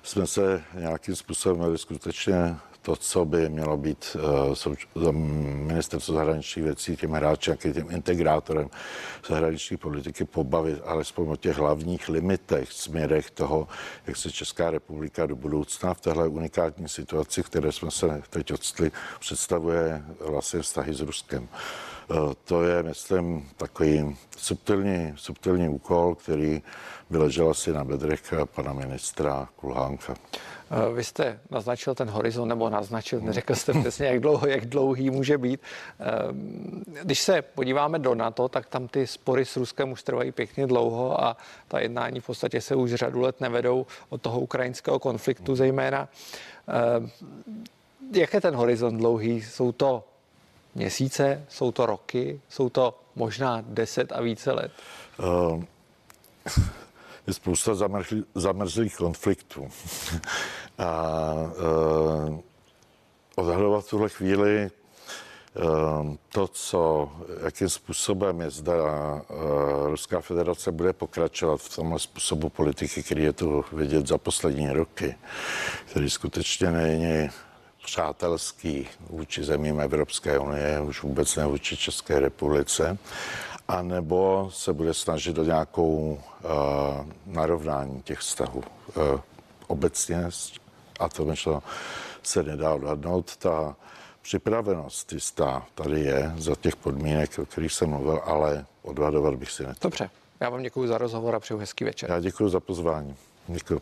Jsme 0.03 0.27
se 0.27 0.63
nějakým 0.75 1.17
způsobem 1.17 1.59
měli 1.59 1.79
skutečně 1.79 2.57
to, 2.85 2.97
co 2.97 3.25
by 3.25 3.49
mělo 3.49 3.77
být 3.77 4.17
uh, 4.95 5.13
ministerstvo 5.13 6.15
zahraničních 6.15 6.65
věcí, 6.65 6.97
tím 6.97 7.13
hráčem, 7.13 7.57
tím 7.57 7.91
integrátorem 7.91 8.69
zahraniční 9.29 9.77
politiky 9.77 10.25
pobavit 10.25 10.83
alespoň 10.85 11.29
o 11.29 11.37
těch 11.37 11.57
hlavních 11.57 12.09
limitech, 12.09 12.73
směrech 12.73 13.31
toho, 13.31 13.69
jak 14.07 14.17
se 14.17 14.31
Česká 14.31 14.71
republika 14.71 15.27
do 15.27 15.37
budoucna 15.37 15.95
v 15.95 16.01
téhle 16.01 16.29
unikátní 16.29 16.89
situaci, 16.89 17.43
které 17.43 17.73
jsme 17.73 17.91
se 17.91 18.23
teď 18.31 18.53
odstli, 18.53 18.93
představuje 19.21 20.03
vlastně 20.21 20.61
vztahy 20.61 20.95
s 20.95 21.01
Ruskem. 21.01 21.49
Uh, 22.11 22.33
to 22.45 22.63
je, 22.63 22.83
myslím, 22.83 23.49
takový 23.57 24.17
subtilní, 24.37 25.13
subtilní 25.17 25.69
úkol, 25.69 26.15
který 26.15 26.63
by 27.11 27.19
ležel 27.19 27.51
asi 27.51 27.73
na 27.73 27.85
bedrech 27.85 28.35
pana 28.55 28.73
ministra 28.73 29.49
Kulhánka. 29.57 30.15
Eh, 30.71 30.95
vy 30.95 31.05
jste 31.05 31.41
naznačil 31.51 31.95
ten 31.95 32.09
horizont, 32.09 32.49
nebo 32.49 32.71
naznačil, 32.71 33.21
neřekl 33.21 33.55
jste 33.55 33.73
přesně, 33.73 34.07
jak, 34.07 34.21
dlouho, 34.21 34.47
jak 34.47 34.67
dlouhý 34.67 35.11
může 35.11 35.39
být. 35.39 35.61
Eh, 36.01 36.05
když 37.03 37.21
se 37.21 37.43
podíváme 37.43 37.99
do 37.99 38.15
NATO, 38.15 38.49
tak 38.49 38.67
tam 38.67 38.89
ty 38.89 39.07
spory 39.07 39.45
s 39.45 39.57
Ruskem 39.57 39.93
už 39.93 40.03
trvají 40.03 40.33
pěkně 40.33 40.67
dlouho 40.67 41.25
a 41.25 41.37
ta 41.69 41.81
jednání 41.81 42.21
v 42.21 42.27
podstatě 42.27 42.61
se 42.61 42.75
už 42.75 42.95
řadu 42.95 43.21
let 43.21 43.41
nevedou 43.41 43.87
od 44.09 44.23
toho 44.23 44.41
ukrajinského 44.41 44.99
konfliktu 44.99 45.55
zejména. 45.55 46.09
Eh, 46.69 47.11
jak 48.13 48.35
je 48.35 48.41
ten 48.41 48.55
horizont 48.55 48.99
dlouhý? 48.99 49.43
Jsou 49.43 49.73
to 49.73 50.05
měsíce, 50.75 51.45
jsou 51.49 51.73
to 51.73 51.87
roky, 51.87 52.41
jsou 52.49 52.69
to 52.69 53.01
možná 53.15 53.65
deset 53.67 54.13
a 54.13 54.21
více 54.21 54.53
let? 54.53 54.73
Uh, 55.19 55.63
je 57.27 57.35
spousta 57.35 57.73
zamrzlých, 58.35 58.97
konfliktů. 58.97 59.69
a 60.79 61.13
uh, 62.29 62.39
odhadovat 63.37 63.85
v 63.85 63.91
tuhle 63.91 64.09
chvíli 64.09 64.71
uh, 65.55 66.15
to, 66.33 66.49
co, 66.49 67.13
jakým 67.45 67.69
způsobem 67.69 68.41
je 68.41 68.51
zda 68.51 68.75
Ruská 69.87 70.21
federace 70.21 70.73
bude 70.73 70.93
pokračovat 70.93 71.61
v 71.61 71.77
tomhle 71.77 71.99
způsobu 71.99 72.49
politiky, 72.49 73.03
který 73.03 73.23
je 73.23 73.33
tu 73.33 73.65
vidět 73.73 74.07
za 74.07 74.19
poslední 74.19 74.71
roky, 74.71 75.17
který 75.91 76.11
skutečně 76.11 76.71
není 76.71 77.31
přátelský 77.85 78.89
vůči 79.11 79.45
zemím 79.45 79.81
Evropské 79.81 80.39
unie, 80.39 80.81
už 80.81 81.03
vůbec 81.03 81.37
ne 81.37 81.47
vůči 81.47 81.77
České 81.77 82.21
republice 82.21 82.99
anebo 83.69 84.51
se 84.53 84.73
bude 84.73 84.95
snažit 84.95 85.39
o 85.39 85.45
nějakou 85.45 86.21
uh, 86.45 86.51
narovnání 87.27 88.03
těch 88.03 88.19
vztahů. 88.19 88.63
Uh, 88.97 89.21
obecně 89.67 90.29
a 91.01 91.09
to 91.09 91.25
myšlo 91.25 91.63
se 92.23 92.43
nedá 92.43 92.75
odhadnout. 92.75 93.37
Ta 93.37 93.77
připravenost 94.23 95.13
jistá 95.13 95.67
tady 95.75 96.01
je 96.01 96.33
za 96.37 96.55
těch 96.55 96.77
podmínek, 96.77 97.39
o 97.39 97.47
kterých 97.47 97.73
jsem 97.73 97.91
mluvil, 97.91 98.21
ale 98.25 98.67
odhadovat 98.83 99.35
bych 99.35 99.51
si 99.51 99.63
neto. 99.63 99.79
Dobře, 99.83 100.11
já 100.41 100.51
vám 100.51 100.63
děkuji 100.63 100.89
za 100.89 100.99
rozhovor 100.99 101.35
a 101.35 101.41
přeju 101.41 101.61
hezký 101.61 101.85
večer. 101.85 102.11
Já 102.11 102.21
děkuji 102.21 102.49
za 102.49 102.61
pozvání. 102.61 103.17
Děkuji. 103.47 103.81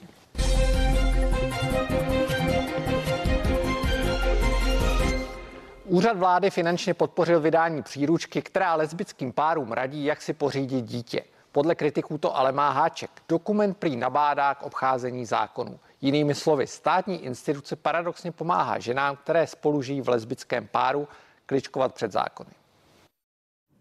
Úřad 5.84 6.16
vlády 6.16 6.50
finančně 6.50 6.94
podpořil 6.94 7.40
vydání 7.40 7.82
příručky, 7.82 8.42
která 8.42 8.74
lesbickým 8.74 9.32
párům 9.32 9.72
radí, 9.72 10.04
jak 10.04 10.22
si 10.22 10.32
pořídit 10.32 10.82
dítě. 10.82 11.24
Podle 11.52 11.74
kritiků 11.74 12.18
to 12.18 12.36
ale 12.36 12.52
má 12.52 12.70
háček. 12.70 13.10
Dokument 13.28 13.76
prý 13.76 13.96
nabádá 13.96 14.54
k 14.54 14.62
obcházení 14.62 15.26
zákonů. 15.26 15.80
Jinými 16.00 16.34
slovy, 16.34 16.66
státní 16.66 17.24
instituce 17.24 17.76
paradoxně 17.76 18.32
pomáhá 18.32 18.78
ženám, 18.78 19.16
které 19.16 19.46
spolu 19.46 19.82
žijí 19.82 20.00
v 20.00 20.08
lesbickém 20.08 20.68
páru, 20.68 21.08
kličkovat 21.46 21.94
před 21.94 22.12
zákony. 22.12 22.50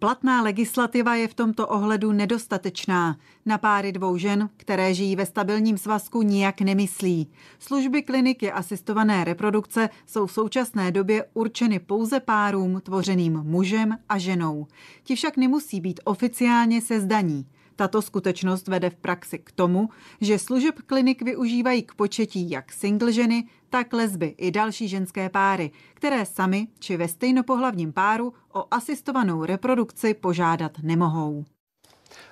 Platná 0.01 0.41
legislativa 0.41 1.15
je 1.15 1.27
v 1.27 1.33
tomto 1.33 1.67
ohledu 1.67 2.11
nedostatečná. 2.11 3.17
Na 3.45 3.57
páry 3.57 3.91
dvou 3.91 4.17
žen, 4.17 4.49
které 4.57 4.93
žijí 4.93 5.15
ve 5.15 5.25
stabilním 5.25 5.77
svazku, 5.77 6.21
nijak 6.21 6.61
nemyslí. 6.61 7.27
Služby 7.59 8.01
kliniky 8.01 8.51
asistované 8.51 9.23
reprodukce 9.23 9.89
jsou 10.05 10.25
v 10.25 10.31
současné 10.31 10.91
době 10.91 11.25
určeny 11.33 11.79
pouze 11.79 12.19
párům 12.19 12.81
tvořeným 12.81 13.33
mužem 13.43 13.97
a 14.09 14.17
ženou. 14.17 14.67
Ti 15.03 15.15
však 15.15 15.37
nemusí 15.37 15.81
být 15.81 15.99
oficiálně 16.03 16.81
se 16.81 16.99
zdaní. 16.99 17.45
Tato 17.81 18.01
skutečnost 18.01 18.67
vede 18.67 18.89
v 18.89 18.95
praxi 18.95 19.39
k 19.39 19.51
tomu, 19.51 19.89
že 20.21 20.39
služeb 20.39 20.75
klinik 20.85 21.21
využívají 21.21 21.83
k 21.83 21.95
početí 21.95 22.49
jak 22.49 22.71
single 22.71 23.11
ženy, 23.11 23.43
tak 23.69 23.93
lesby 23.93 24.25
i 24.37 24.51
další 24.51 24.87
ženské 24.87 25.29
páry, 25.29 25.71
které 25.93 26.25
sami 26.25 26.67
či 26.79 26.97
ve 26.97 27.07
stejnopohlavním 27.07 27.93
páru 27.93 28.33
o 28.53 28.65
asistovanou 28.71 29.45
reprodukci 29.45 30.13
požádat 30.13 30.71
nemohou. 30.83 31.45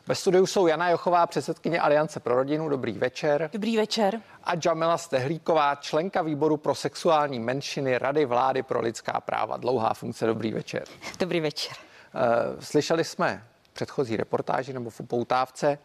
Ve 0.08 0.16
studiu 0.16 0.46
jsou 0.46 0.68
Jana 0.68 0.90
Jochová, 0.90 1.28
předsedkyně 1.28 1.80
Aliance 1.80 2.20
pro 2.20 2.36
rodinu. 2.36 2.70
Dobrý 2.70 2.92
večer. 2.94 3.50
Dobrý 3.54 3.78
večer. 3.78 4.22
A 4.44 4.52
Jamila 4.66 4.98
Stehlíková, 4.98 5.76
členka 5.76 6.22
výboru 6.22 6.58
pro 6.58 6.76
sexuální 6.76 7.40
menšiny 7.40 7.98
Rady 7.98 8.26
vlády 8.26 8.64
pro 8.64 8.82
lidská 8.82 9.22
práva. 9.22 9.58
Dlouhá 9.58 9.94
funkce. 9.94 10.26
Dobrý 10.26 10.52
večer. 10.52 10.84
Dobrý 11.20 11.40
večer. 11.40 11.74
Uh, 12.14 12.60
slyšeli 12.60 13.04
jsme 13.04 13.44
předchozí 13.74 14.18
reportáži 14.18 14.74
nebo 14.74 14.90
v 14.90 15.00
upoutávce, 15.00 15.80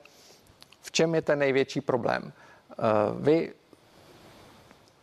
v 0.83 0.93
čem 0.93 1.15
je 1.15 1.23
ten 1.23 1.39
největší 1.39 1.81
problém. 1.81 2.23
Uh, 2.23 3.23
vy 3.23 3.53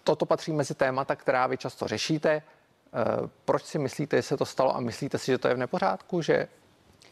toto 0.04 0.26
patří 0.26 0.52
mezi 0.52 0.74
témata, 0.74 1.16
která 1.16 1.48
vy 1.48 1.58
často 1.58 1.88
řešíte. 1.88 2.42
Uh, 3.22 3.28
proč 3.46 3.64
si 3.64 3.80
myslíte, 3.80 4.18
že 4.18 4.24
se 4.24 4.38
to 4.38 4.46
stalo 4.46 4.76
a 4.76 4.80
myslíte 4.80 5.18
si, 5.18 5.26
že 5.32 5.38
to 5.38 5.48
je 5.48 5.54
v 5.54 5.58
nepořádku, 5.58 6.22
že 6.22 6.48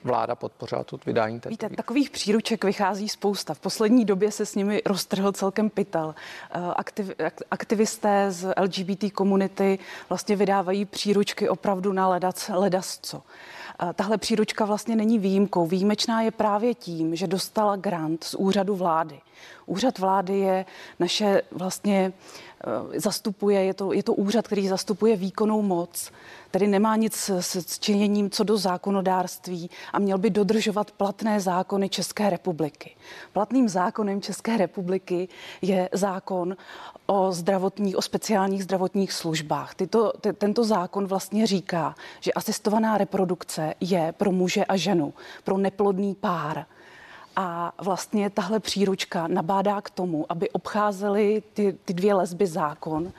vláda 0.03 0.35
podpořila 0.35 0.83
tu 0.83 0.99
vydání 1.05 1.39
této 1.39 1.49
Víte, 1.49 1.69
takových 1.69 2.09
příruček 2.09 2.63
vychází 2.63 3.09
spousta. 3.09 3.53
V 3.53 3.59
poslední 3.59 4.05
době 4.05 4.31
se 4.31 4.45
s 4.45 4.55
nimi 4.55 4.81
roztrhl 4.85 5.31
celkem 5.31 5.69
pytel. 5.69 6.15
Aktiv, 6.75 7.11
aktivisté 7.51 8.31
z 8.31 8.53
LGBT 8.61 9.11
komunity 9.13 9.79
vlastně 10.09 10.35
vydávají 10.35 10.85
příručky 10.85 11.49
opravdu 11.49 11.93
na 11.93 12.07
ledac, 12.07 12.51
ledasco. 12.53 13.23
Tahle 13.95 14.17
příručka 14.17 14.65
vlastně 14.65 14.95
není 14.95 15.19
výjimkou. 15.19 15.67
Výjimečná 15.67 16.21
je 16.21 16.31
právě 16.31 16.73
tím, 16.73 17.15
že 17.15 17.27
dostala 17.27 17.75
grant 17.75 18.23
z 18.23 18.33
úřadu 18.33 18.75
vlády. 18.75 19.19
Úřad 19.65 19.99
vlády 19.99 20.39
je 20.39 20.65
naše 20.99 21.41
vlastně 21.51 22.13
eh, 22.93 22.99
zastupuje, 22.99 23.63
je 23.63 23.73
to, 23.73 23.93
je 23.93 24.03
to 24.03 24.13
úřad, 24.13 24.47
který 24.47 24.67
zastupuje 24.67 25.15
výkonnou 25.15 25.61
moc, 25.61 26.11
tedy 26.51 26.67
nemá 26.67 26.95
nic 26.95 27.15
s, 27.15 27.55
s 27.55 27.79
činěním 27.79 28.29
co 28.29 28.43
do 28.43 28.57
zákonodárství 28.57 29.69
a 29.93 29.99
měl 29.99 30.17
by 30.17 30.29
dodržovat 30.29 30.91
platné 30.91 31.39
zákony 31.39 31.89
České 31.89 32.29
republiky. 32.29 32.95
Platným 33.33 33.69
zákonem 33.69 34.21
České 34.21 34.57
republiky 34.57 35.27
je 35.61 35.89
zákon 35.93 36.57
o 37.05 37.31
zdravotních, 37.31 37.97
o 37.97 38.01
speciálních 38.01 38.63
zdravotních 38.63 39.13
službách. 39.13 39.75
Tyto, 39.75 40.11
t- 40.21 40.33
tento 40.33 40.63
zákon 40.63 41.07
vlastně 41.07 41.47
říká, 41.47 41.95
že 42.19 42.33
asistovaná 42.33 42.97
reprodukce 42.97 43.73
je 43.81 44.13
pro 44.17 44.31
muže 44.31 44.65
a 44.65 44.75
ženu, 44.75 45.13
pro 45.43 45.57
neplodný 45.57 46.15
pár. 46.15 46.65
A 47.41 47.73
vlastně 47.81 48.29
tahle 48.29 48.59
příručka 48.59 49.27
nabádá 49.27 49.81
k 49.81 49.89
tomu, 49.89 50.25
aby 50.29 50.49
obcházely 50.49 51.43
ty, 51.53 51.77
ty 51.85 51.93
dvě 51.93 52.13
lesby 52.13 52.47
zákon 52.47 53.11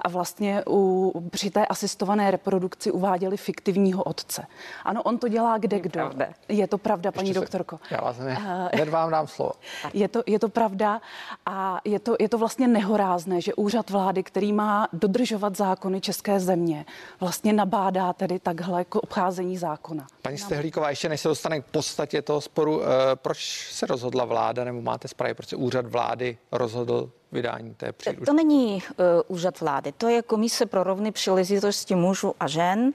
a 0.00 0.08
vlastně 0.08 0.62
u, 0.68 1.12
při 1.30 1.50
té 1.50 1.66
asistované 1.66 2.30
reprodukci 2.30 2.90
uváděli 2.90 3.36
fiktivního 3.36 4.02
otce. 4.02 4.46
Ano, 4.84 5.02
on 5.02 5.18
to 5.18 5.28
dělá 5.28 5.58
kde 5.58 5.80
kdo. 5.80 5.90
Pravda. 6.00 6.26
Je 6.48 6.66
to 6.66 6.78
pravda, 6.78 7.12
paní 7.12 7.28
Ještě 7.28 7.40
doktorko. 7.40 7.80
Já 7.90 8.00
vás 8.00 8.18
ne, 8.18 8.34
hned 8.74 8.88
vám 8.88 9.10
dám 9.10 9.26
slovo. 9.26 9.52
Je 9.92 10.08
to, 10.08 10.22
je 10.26 10.38
to 10.38 10.48
pravda 10.48 11.00
a 11.46 11.80
je 11.84 11.98
to, 11.98 12.16
je 12.20 12.28
to 12.28 12.38
vlastně 12.38 12.68
nehorázné, 12.68 13.40
že 13.40 13.54
úřad 13.54 13.90
vlády, 13.90 14.22
který 14.22 14.52
má 14.52 14.88
dodržovat 14.92 15.56
zákony 15.56 16.00
české 16.00 16.40
země, 16.40 16.86
vlastně 17.20 17.52
nabádá 17.52 18.12
tedy 18.12 18.38
takhle 18.38 18.84
k 18.84 18.96
obcházení 18.96 19.58
zákona. 19.58 20.06
Paní 20.22 20.38
Stehlíková, 20.38 20.90
ještě 20.90 21.08
než 21.08 21.20
se 21.20 21.28
dostane 21.28 21.60
k 21.60 21.64
podstatě 21.64 22.22
toho 22.22 22.40
sporu, 22.40 22.82
eh, 22.82 22.86
proč 23.14 23.68
se 23.72 23.86
rozhodla 23.86 24.24
vláda, 24.24 24.64
nebo 24.64 24.82
máte 24.82 25.08
zprávy, 25.08 25.34
proč 25.34 25.48
se 25.48 25.56
úřad 25.56 25.86
vlády 25.86 26.38
rozhodl 26.52 27.10
vydání 27.32 27.74
té 27.74 27.92
příručky? 27.92 28.24
To 28.24 28.32
není 28.32 28.74
uh, 28.74 29.04
úřad 29.28 29.60
vlády, 29.60 29.92
to 29.92 30.08
je 30.08 30.22
Komise 30.22 30.66
pro 30.66 30.84
rovné 30.84 31.12
příležitosti 31.12 31.94
mužů 31.94 32.34
a 32.40 32.48
žen. 32.48 32.92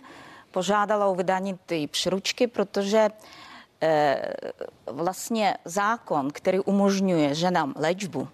Požádala 0.52 1.06
o 1.06 1.16
vydání 1.16 1.60
té 1.66 1.88
příručky, 1.88 2.48
protože 2.48 3.10
uh, 3.10 4.96
vlastně 4.96 5.58
zákon, 5.66 6.32
který 6.32 6.60
umožňuje 6.60 7.36
ženám 7.36 7.74
léčbu, 7.78 8.28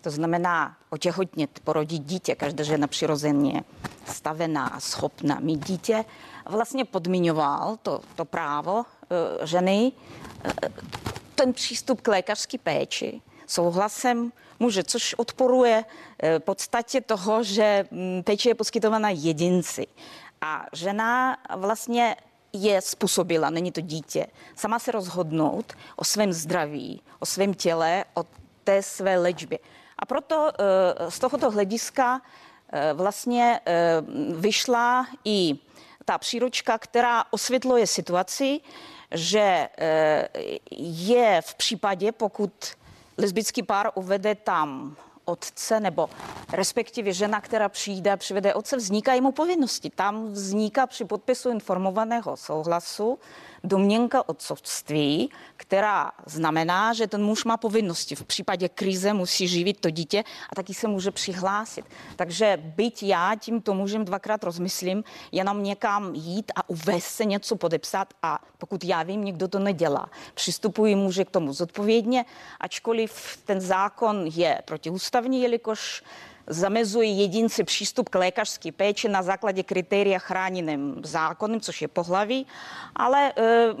to 0.00 0.10
znamená 0.10 0.76
otěhotnět, 0.90 1.60
porodit 1.64 2.02
dítě, 2.02 2.34
každá 2.34 2.64
žena 2.64 2.86
přirozeně 2.86 3.64
stavená 4.06 4.66
a 4.66 4.80
schopná 4.80 5.40
mít 5.40 5.66
dítě, 5.66 6.04
vlastně 6.46 6.84
podmiňoval 6.84 7.76
to, 7.82 8.00
to 8.16 8.24
právo 8.24 8.74
uh, 8.74 8.84
ženy, 9.46 9.92
ten 11.34 11.52
přístup 11.52 12.00
k 12.00 12.08
lékařské 12.08 12.58
péči 12.58 13.20
souhlasem 13.46 14.32
muže, 14.58 14.84
což 14.84 15.14
odporuje 15.14 15.84
eh, 16.22 16.40
podstatě 16.40 17.00
toho, 17.00 17.42
že 17.42 17.84
mm, 17.90 18.22
péče 18.22 18.48
je 18.48 18.54
poskytovaná 18.54 19.10
jedinci. 19.10 19.86
A 20.40 20.66
žena 20.72 21.36
vlastně 21.56 22.16
je 22.52 22.80
způsobila, 22.80 23.50
není 23.50 23.72
to 23.72 23.80
dítě, 23.80 24.26
sama 24.56 24.78
se 24.78 24.92
rozhodnout 24.92 25.72
o 25.96 26.04
svém 26.04 26.32
zdraví, 26.32 27.02
o 27.18 27.26
svém 27.26 27.54
těle, 27.54 28.04
o 28.14 28.24
té 28.64 28.82
své 28.82 29.18
léčbě. 29.18 29.58
A 29.98 30.06
proto 30.06 30.48
eh, 30.48 31.10
z 31.10 31.18
tohoto 31.18 31.50
hlediska 31.50 32.20
eh, 32.72 32.92
vlastně 32.92 33.60
vyšla 34.36 35.06
i 35.24 35.58
ta 36.04 36.18
příručka, 36.18 36.78
která 36.78 37.24
osvětluje 37.30 37.86
situaci, 37.86 38.60
že 39.10 39.68
je 40.80 41.40
v 41.44 41.54
případě, 41.54 42.12
pokud 42.12 42.52
lesbický 43.18 43.62
pár 43.62 43.90
uvede 43.94 44.34
tam 44.34 44.96
otce 45.24 45.80
nebo 45.80 46.10
respektive 46.52 47.12
žena, 47.12 47.40
která 47.40 47.68
přijde 47.68 48.12
a 48.12 48.16
přivede 48.16 48.54
otce, 48.54 48.76
vznikají 48.76 49.20
mu 49.20 49.32
povinnosti. 49.32 49.90
Tam 49.90 50.32
vzniká 50.32 50.86
při 50.86 51.04
podpisu 51.04 51.50
informovaného 51.50 52.36
souhlasu 52.36 53.18
domněnka 53.64 54.28
otcovství, 54.28 55.30
která 55.56 56.12
znamená, 56.26 56.92
že 56.92 57.06
ten 57.06 57.24
muž 57.24 57.44
má 57.44 57.56
povinnosti. 57.56 58.14
V 58.14 58.24
případě 58.24 58.68
krize 58.68 59.12
musí 59.12 59.48
živit 59.48 59.80
to 59.80 59.90
dítě 59.90 60.24
a 60.50 60.54
taky 60.54 60.74
se 60.74 60.88
může 60.88 61.10
přihlásit. 61.10 61.84
Takže 62.16 62.62
byť 62.62 63.02
já 63.02 63.34
tímto 63.34 63.74
mužem 63.74 64.04
dvakrát 64.04 64.44
rozmyslím, 64.44 65.04
jenom 65.32 65.62
někam 65.62 66.14
jít 66.14 66.52
a 66.56 66.68
uvést 66.68 67.04
se 67.06 67.24
něco 67.24 67.56
podepsat 67.56 68.14
a 68.22 68.38
pokud 68.58 68.84
já 68.84 69.02
vím, 69.02 69.24
někdo 69.24 69.48
to 69.48 69.58
nedělá. 69.58 70.10
Přistupují 70.34 70.94
muže 70.94 71.24
k 71.24 71.30
tomu 71.30 71.52
zodpovědně, 71.52 72.24
ačkoliv 72.60 73.38
ten 73.44 73.60
zákon 73.60 74.26
je 74.26 74.62
protiústavní, 74.64 75.42
jelikož 75.42 76.02
zamezuje 76.46 77.08
jedinci 77.08 77.64
přístup 77.64 78.08
k 78.08 78.14
lékařské 78.14 78.72
péči 78.72 79.08
na 79.08 79.22
základě 79.22 79.62
kritéria 79.62 80.18
chráněným 80.18 81.00
zákonem, 81.04 81.60
což 81.60 81.82
je 81.82 81.88
pohlaví, 81.88 82.46
ale 82.96 83.32
e, 83.36 83.74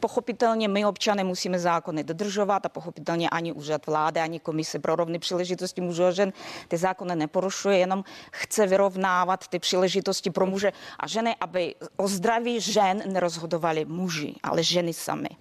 pochopitelně 0.00 0.68
my 0.68 0.86
občané 0.86 1.24
musíme 1.24 1.58
zákony 1.58 2.04
dodržovat 2.04 2.66
a 2.66 2.68
pochopitelně 2.68 3.30
ani 3.30 3.52
úřad 3.52 3.86
vlády, 3.86 4.20
ani 4.20 4.40
komise 4.40 4.78
pro 4.78 4.96
rovné 4.96 5.18
příležitosti 5.18 5.80
mužů 5.80 6.04
a 6.04 6.10
žen 6.10 6.32
ty 6.68 6.76
zákony 6.76 7.16
neporušuje, 7.16 7.78
jenom 7.78 8.04
chce 8.32 8.66
vyrovnávat 8.66 9.48
ty 9.48 9.58
příležitosti 9.58 10.30
pro 10.30 10.46
muže 10.46 10.72
a 11.00 11.06
ženy, 11.06 11.36
aby 11.40 11.74
o 11.96 12.08
zdraví 12.08 12.60
žen 12.60 13.02
nerozhodovali 13.06 13.84
muži, 13.84 14.34
ale 14.42 14.62
ženy 14.62 14.92
sami. 14.92 15.28
E, 15.30 15.36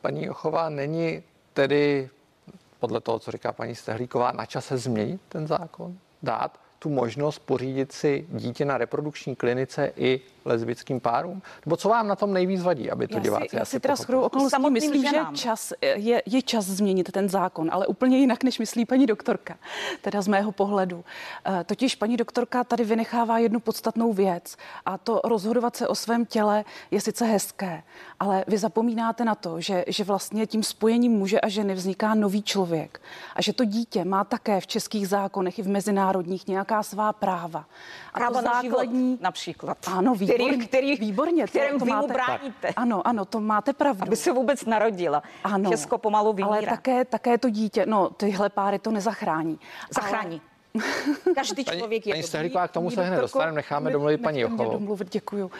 paní 0.00 0.24
Jochová, 0.24 0.68
není 0.68 1.22
tedy 1.52 2.10
podle 2.80 3.00
toho, 3.00 3.18
co 3.18 3.30
říká 3.30 3.52
paní 3.52 3.74
Stehlíková, 3.74 4.32
na 4.32 4.46
čase 4.46 4.78
změnit 4.78 5.20
ten 5.28 5.46
zákon? 5.46 5.98
dát 6.22 6.60
tu 6.78 6.90
možnost 6.90 7.38
pořídit 7.38 7.92
si 7.92 8.26
dítě 8.30 8.64
na 8.64 8.78
reprodukční 8.78 9.36
klinice 9.36 9.92
i 9.96 10.20
lesbickým 10.48 11.00
párům? 11.00 11.42
Nebo 11.66 11.76
co 11.76 11.88
vám 11.88 12.08
na 12.08 12.16
tom 12.16 12.32
nejvíc 12.32 12.62
vadí, 12.62 12.90
aby 12.90 13.08
to 13.08 13.16
já 13.16 13.20
diváci 13.22 13.48
si, 13.48 13.56
já 13.56 13.64
si 13.64 13.80
teda 13.80 13.96
shodou 13.96 14.20
okolností 14.20 14.70
myslím, 14.70 15.02
ženám. 15.02 15.36
že 15.36 15.42
čas, 15.42 15.72
je, 15.82 16.22
je 16.26 16.42
čas 16.42 16.64
změnit 16.64 17.12
ten 17.12 17.28
zákon, 17.28 17.68
ale 17.72 17.86
úplně 17.86 18.18
jinak, 18.18 18.44
než 18.44 18.58
myslí 18.58 18.84
paní 18.84 19.06
doktorka, 19.06 19.56
teda 20.00 20.22
z 20.22 20.28
mého 20.28 20.52
pohledu. 20.52 21.04
Eh, 21.46 21.64
Totiž 21.64 21.94
paní 21.94 22.16
doktorka 22.16 22.64
tady 22.64 22.84
vynechává 22.84 23.38
jednu 23.38 23.60
podstatnou 23.60 24.12
věc 24.12 24.56
a 24.86 24.98
to 24.98 25.20
rozhodovat 25.24 25.76
se 25.76 25.88
o 25.88 25.94
svém 25.94 26.26
těle 26.26 26.64
je 26.90 27.00
sice 27.00 27.24
hezké, 27.24 27.82
ale 28.20 28.44
vy 28.48 28.58
zapomínáte 28.58 29.24
na 29.24 29.34
to, 29.34 29.60
že, 29.60 29.84
že 29.86 30.04
vlastně 30.04 30.46
tím 30.46 30.62
spojením 30.62 31.12
muže 31.12 31.40
a 31.40 31.48
ženy 31.48 31.74
vzniká 31.74 32.14
nový 32.14 32.42
člověk 32.42 33.00
a 33.34 33.42
že 33.42 33.52
to 33.52 33.64
dítě 33.64 34.04
má 34.04 34.24
také 34.24 34.60
v 34.60 34.66
českých 34.66 35.08
zákonech 35.08 35.58
i 35.58 35.62
v 35.62 35.68
mezinárodních 35.68 36.46
nějaká 36.46 36.82
svá 36.82 37.12
práva. 37.12 37.64
A 38.14 38.18
Právo 38.18 38.34
to 38.34 38.42
na 38.42 38.62
život 38.62 38.86
například. 39.20 39.78
Ano, 39.86 40.14
výborně. 40.14 40.37
Který, 40.46 40.66
který, 40.66 40.96
výborně. 40.96 41.42
to- 41.44 41.48
kterým 41.48 41.78
to 41.78 41.84
vy 41.84 41.90
mu 41.90 41.96
máte- 41.96 42.12
bráníte. 42.12 42.68
Ano, 42.76 43.06
ano, 43.06 43.24
to 43.24 43.40
máte 43.40 43.72
pravdu. 43.72 44.02
Aby 44.02 44.16
se 44.16 44.32
vůbec 44.32 44.64
narodila. 44.64 45.22
Ano, 45.44 45.70
Česko 45.70 45.98
pomalu 45.98 46.32
vymírá. 46.32 46.56
ale 46.56 46.62
také, 46.66 47.04
také 47.04 47.38
to 47.38 47.50
dítě, 47.50 47.86
no 47.86 48.10
tyhle 48.10 48.48
páry 48.48 48.78
to 48.78 48.90
nezachrání. 48.90 49.58
Zachrání. 49.94 50.40
Každý 51.34 51.64
Paní- 51.64 51.78
člověk 51.78 52.06
je 52.06 52.12
paní 52.12 52.20
dobrý. 52.22 52.28
Stehlíková, 52.28 52.68
k 52.68 52.70
tomu 52.70 52.90
se 52.90 53.02
hned 53.04 53.20
dostaneme, 53.20 53.52
necháme 53.52 53.84
ne- 53.84 53.92
domluvit 53.92 54.18
paní 54.18 54.40
Jochovou. 54.40 54.72
domluvit, 54.72 55.12
děkuju. 55.12 55.50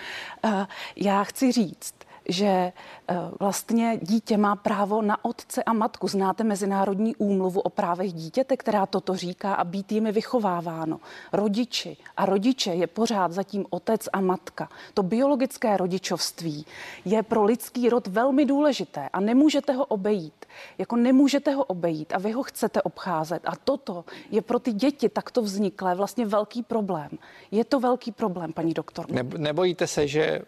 Uh, 0.44 0.50
já 0.96 1.24
chci 1.24 1.52
říct, 1.52 1.94
že 2.28 2.72
uh, 3.10 3.16
vlastně 3.40 3.98
dítě 4.02 4.36
má 4.36 4.56
právo 4.56 5.02
na 5.02 5.24
otce 5.24 5.62
a 5.62 5.72
matku. 5.72 6.08
Znáte 6.08 6.44
Mezinárodní 6.44 7.16
úmluvu 7.16 7.60
o 7.60 7.70
právech 7.70 8.12
dítěte, 8.12 8.56
která 8.56 8.86
toto 8.86 9.16
říká 9.16 9.54
a 9.54 9.64
být 9.64 9.92
jimi 9.92 10.12
vychováváno. 10.12 11.00
Rodiči 11.32 11.96
a 12.16 12.26
rodiče 12.26 12.70
je 12.70 12.86
pořád 12.86 13.32
zatím 13.32 13.66
otec 13.70 14.08
a 14.12 14.20
matka. 14.20 14.68
To 14.94 15.02
biologické 15.02 15.76
rodičovství 15.76 16.66
je 17.04 17.22
pro 17.22 17.44
lidský 17.44 17.88
rod 17.88 18.06
velmi 18.06 18.44
důležité 18.44 19.08
a 19.12 19.20
nemůžete 19.20 19.72
ho 19.72 19.84
obejít. 19.84 20.46
Jako 20.78 20.96
nemůžete 20.96 21.50
ho 21.50 21.64
obejít 21.64 22.12
a 22.12 22.18
vy 22.18 22.32
ho 22.32 22.42
chcete 22.42 22.82
obcházet. 22.82 23.42
A 23.44 23.52
toto 23.64 24.04
je 24.30 24.42
pro 24.42 24.58
ty 24.58 24.72
děti 24.72 25.08
takto 25.08 25.42
vzniklé 25.42 25.94
vlastně 25.94 26.26
velký 26.26 26.62
problém. 26.62 27.08
Je 27.50 27.64
to 27.64 27.80
velký 27.80 28.12
problém, 28.12 28.52
paní 28.52 28.74
doktorko. 28.74 29.12
Ne, 29.12 29.22
nebojíte 29.36 29.86
se, 29.86 30.08
že 30.08 30.42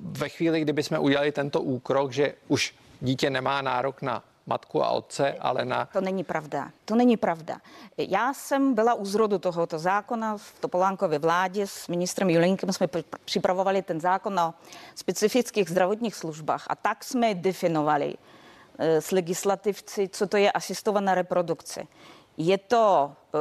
ve 0.00 0.28
chvíli, 0.28 0.60
kdyby 0.60 0.82
jsme 0.82 0.98
udělali 0.98 1.32
tento 1.32 1.60
úkrok, 1.60 2.12
že 2.12 2.34
už 2.48 2.74
dítě 3.00 3.30
nemá 3.30 3.62
nárok 3.62 4.02
na 4.02 4.24
matku 4.48 4.84
a 4.84 4.90
otce, 4.90 5.32
ale 5.40 5.64
na 5.64 5.88
To 5.92 6.00
není 6.00 6.24
pravda. 6.24 6.70
To 6.84 6.94
není 6.94 7.16
pravda. 7.16 7.60
Já 7.98 8.34
jsem 8.34 8.74
byla 8.74 8.94
u 8.94 9.04
zrodu 9.04 9.38
tohoto 9.38 9.78
zákona 9.78 10.36
v 10.36 10.54
Topolánkově 10.60 11.18
vládě 11.18 11.66
s 11.66 11.88
ministrem 11.88 12.30
Julinkem. 12.30 12.72
Jsme 12.72 12.86
pr- 12.86 13.04
připravovali 13.24 13.82
ten 13.82 14.00
zákon 14.00 14.40
o 14.40 14.54
specifických 14.94 15.68
zdravotních 15.68 16.14
službách 16.14 16.66
a 16.68 16.74
tak 16.74 17.04
jsme 17.04 17.34
definovali 17.34 18.14
eh, 18.78 19.00
s 19.00 19.10
legislativci, 19.10 20.08
co 20.08 20.26
to 20.26 20.36
je 20.36 20.52
asistovaná 20.52 21.14
reprodukce. 21.14 21.84
Je 22.36 22.58
to 22.58 23.12
eh, 23.12 23.38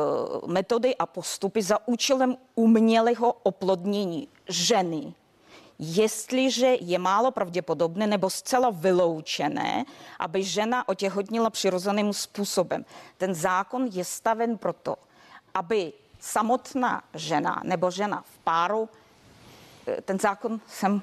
metody 0.48 0.96
a 0.96 1.06
postupy 1.06 1.62
za 1.62 1.88
účelem 1.88 2.38
umělého 2.56 3.34
oplodnění 3.43 4.28
ženy, 4.50 5.13
jestliže 5.80 6.78
je 6.82 7.00
málo 7.00 7.32
pravděpodobné 7.32 8.08
nebo 8.08 8.30
zcela 8.30 8.70
vyloučené, 8.70 9.86
aby 10.20 10.44
žena 10.44 10.90
otěhotnila 10.90 11.50
přirozeným 11.50 12.13
způsobem. 12.13 12.86
Ten 13.18 13.34
zákon 13.34 13.90
je 13.92 14.06
staven 14.06 14.58
proto, 14.58 14.96
aby 15.54 15.94
samotná 16.20 17.04
žena 17.13 17.62
nebo 17.63 17.92
žena 17.92 18.22
v 18.22 18.38
páru, 18.38 18.90
eh, 19.88 20.02
ten 20.02 20.20
zákon 20.20 20.62
jsem 20.68 21.02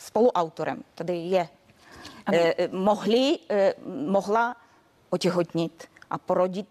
spoluautorem, 0.00 0.82
tady 0.94 1.16
je, 1.16 1.48
eh, 2.32 2.54
eh, 2.58 2.68
mohli, 2.72 3.38
eh, 3.50 3.74
mohla 3.86 4.56
otěhotnit 5.10 5.88
a 6.10 6.18
porodit 6.18 6.68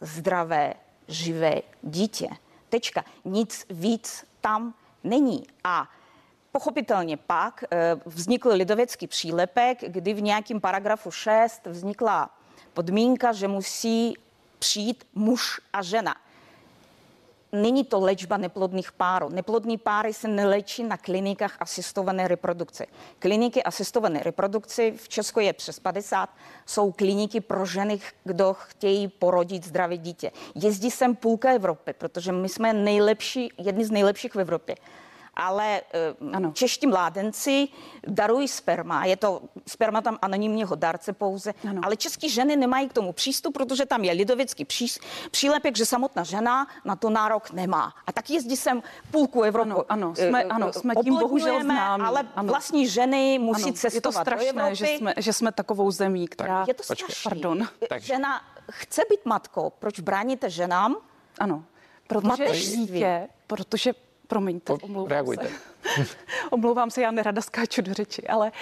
zdravé, 0.00 0.74
živé 1.08 1.62
dítě. 1.82 2.28
Tečka. 2.68 3.04
Nic 3.24 3.66
víc 3.70 4.24
tam 4.40 4.74
není. 5.04 5.46
A 5.64 5.88
Pochopitelně 6.52 7.16
pak 7.16 7.64
eh, 7.70 7.96
vznikl 8.06 8.48
lidovecký 8.48 9.06
přílepek, 9.06 9.78
kdy 9.88 10.14
v 10.14 10.22
nějakém 10.22 10.60
paragrafu 10.60 11.10
6 11.10 11.66
vznikla 11.66 12.30
podmínka, 12.74 13.32
že 13.32 13.48
musí 13.48 14.14
přijít 14.58 15.04
muž 15.14 15.60
a 15.72 15.82
žena. 15.82 16.16
Není 17.52 17.84
to 17.84 18.00
léčba 18.00 18.36
neplodných 18.36 18.92
párů. 18.92 19.28
Neplodní 19.28 19.78
páry 19.78 20.14
se 20.14 20.28
nelečí 20.28 20.84
na 20.84 20.96
klinikách 20.96 21.56
asistované 21.60 22.28
reprodukce. 22.28 22.86
Kliniky 23.18 23.62
asistované 23.62 24.22
reprodukce 24.22 24.90
v 24.90 25.08
Česku 25.08 25.40
je 25.40 25.52
přes 25.52 25.78
50. 25.78 26.30
Jsou 26.66 26.92
kliniky 26.92 27.40
pro 27.40 27.66
ženy, 27.66 28.00
kdo 28.24 28.54
chtějí 28.54 29.08
porodit 29.08 29.66
zdravé 29.66 29.96
dítě. 29.96 30.30
Jezdí 30.54 30.90
sem 30.90 31.16
půlka 31.16 31.52
Evropy, 31.52 31.92
protože 31.92 32.32
my 32.32 32.48
jsme 32.48 32.72
nejlepší, 32.72 33.52
jedni 33.58 33.84
z 33.84 33.90
nejlepších 33.90 34.34
v 34.34 34.40
Evropě. 34.40 34.76
Ale 35.34 35.80
Ano. 36.20 36.30
ano. 36.36 36.52
čeští 36.52 36.86
mládenci 36.86 37.68
darují 38.06 38.48
sperma. 38.48 39.04
Je 39.04 39.16
to 39.16 39.42
sperma 39.66 40.00
tam 40.00 40.18
anonymního 40.22 40.74
darce 40.76 41.12
pouze. 41.12 41.54
Ano. 41.70 41.80
Ale 41.84 41.96
české 41.96 42.28
ženy 42.28 42.56
nemají 42.56 42.88
k 42.88 42.92
tomu 42.92 43.12
přístup, 43.12 43.54
protože 43.54 43.86
tam 43.86 44.04
je 44.04 44.12
lidovecký 44.12 44.64
přís, 44.64 44.98
přílepek, 45.30 45.76
že 45.76 45.86
samotná 45.86 46.22
žena 46.22 46.66
na 46.84 46.96
to 46.96 47.10
nárok 47.10 47.50
nemá. 47.50 47.92
A 48.06 48.12
tak 48.12 48.30
jezdí 48.30 48.56
sem 48.56 48.82
půlku 49.10 49.42
Evropy. 49.42 49.70
Ano, 49.70 49.84
ano, 49.88 50.14
jsme- 50.14 50.42
eh, 50.44 50.48
ano, 50.48 50.72
jsme 50.72 50.94
tím 51.04 51.18
bohužel 51.18 51.62
známí. 51.62 52.04
Ale 52.04 52.22
Ano. 52.36 52.48
vlastní 52.52 52.88
ženy 52.88 53.38
musí 53.38 53.62
Ano, 53.64 53.72
cestovat 53.72 53.94
je 53.94 54.00
to 54.00 54.08
do 54.08 54.12
strašné, 54.22 54.48
Evropy. 54.62 54.76
že 54.76 54.86
jsme, 54.86 55.14
že 55.16 55.32
jsme 55.32 55.52
takovou 55.52 55.90
zemí, 55.90 56.28
která... 56.28 56.64
Je 56.68 56.74
to 56.74 56.82
strašné. 56.82 57.06
Pardon. 57.24 57.68
Tak- 57.88 58.02
Žena 58.02 58.40
chce 58.70 59.02
být 59.10 59.20
matkou. 59.26 59.72
Proč 59.78 60.00
bráníte 60.00 60.50
ženám? 60.50 60.96
Ano, 61.38 61.64
protože 62.06 62.28
mateřství. 62.28 62.76
dítě, 62.86 63.28
protože, 63.46 63.92
promiňte, 64.30 64.72
omlouvám 64.82 65.10
reagujte. 65.10 65.48
se. 65.48 65.69
omlouvám 66.50 66.90
se, 66.90 67.02
já 67.02 67.10
nerada 67.10 67.42
skáču 67.42 67.82
do 67.82 67.94
řeči, 67.94 68.26
ale 68.26 68.52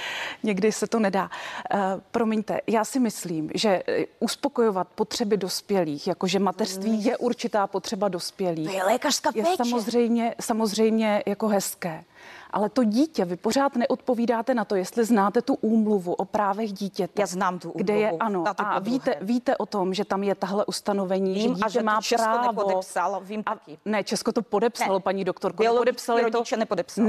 někdy 0.42 0.72
se 0.72 0.86
to 0.86 0.98
nedá. 0.98 1.30
Uh, 1.74 1.80
promiňte, 2.10 2.60
já 2.66 2.84
si 2.84 3.00
myslím, 3.00 3.50
že 3.54 3.82
eh, 3.88 4.04
uspokojovat 4.20 4.88
potřeby 4.94 5.36
dospělých, 5.36 6.06
jakože 6.06 6.38
mateřství 6.38 7.04
je 7.04 7.16
určitá 7.16 7.66
potřeba 7.66 8.08
dospělých, 8.08 8.68
To 8.70 8.76
je 8.76 8.84
lékařská 8.84 9.30
je 9.34 9.44
samozřejmě, 9.56 10.34
samozřejmě 10.40 11.22
jako 11.26 11.48
hezké. 11.48 12.04
Ale 12.50 12.68
to 12.68 12.84
dítě, 12.84 13.24
vy 13.24 13.36
pořád 13.36 13.76
neodpovídáte 13.76 14.54
na 14.54 14.64
to, 14.64 14.74
jestli 14.76 15.04
znáte 15.04 15.42
tu 15.42 15.54
úmluvu 15.54 16.12
o 16.12 16.24
právech 16.24 16.72
dítěte. 16.72 17.20
Já 17.22 17.26
znám 17.26 17.58
tu 17.58 17.72
Kde 17.74 17.94
je, 17.94 18.06
úmluvu, 18.12 18.22
ano, 18.22 18.44
a 18.48 18.54
podruhé. 18.54 18.80
víte, 18.80 19.16
víte 19.20 19.56
o 19.56 19.66
tom, 19.66 19.94
že 19.94 20.04
tam 20.04 20.22
je 20.22 20.34
tahle 20.34 20.64
ustanovení, 20.64 21.34
Vím, 21.34 21.56
že 21.56 21.62
a 21.64 21.68
že 21.68 21.82
má 21.82 22.00
Česko 22.02 22.24
právo. 22.24 22.46
nepodepsalo, 22.52 23.20
vím 23.20 23.42
a, 23.46 23.54
taky. 23.54 23.78
Ne, 23.84 24.04
Česko 24.04 24.32
to 24.32 24.42
podepsalo, 24.42 24.94
Ne. 24.94 25.00
paní 25.00 25.24
doktorko. 25.24 25.64
To, 25.64 25.84
rodiče 26.22 26.56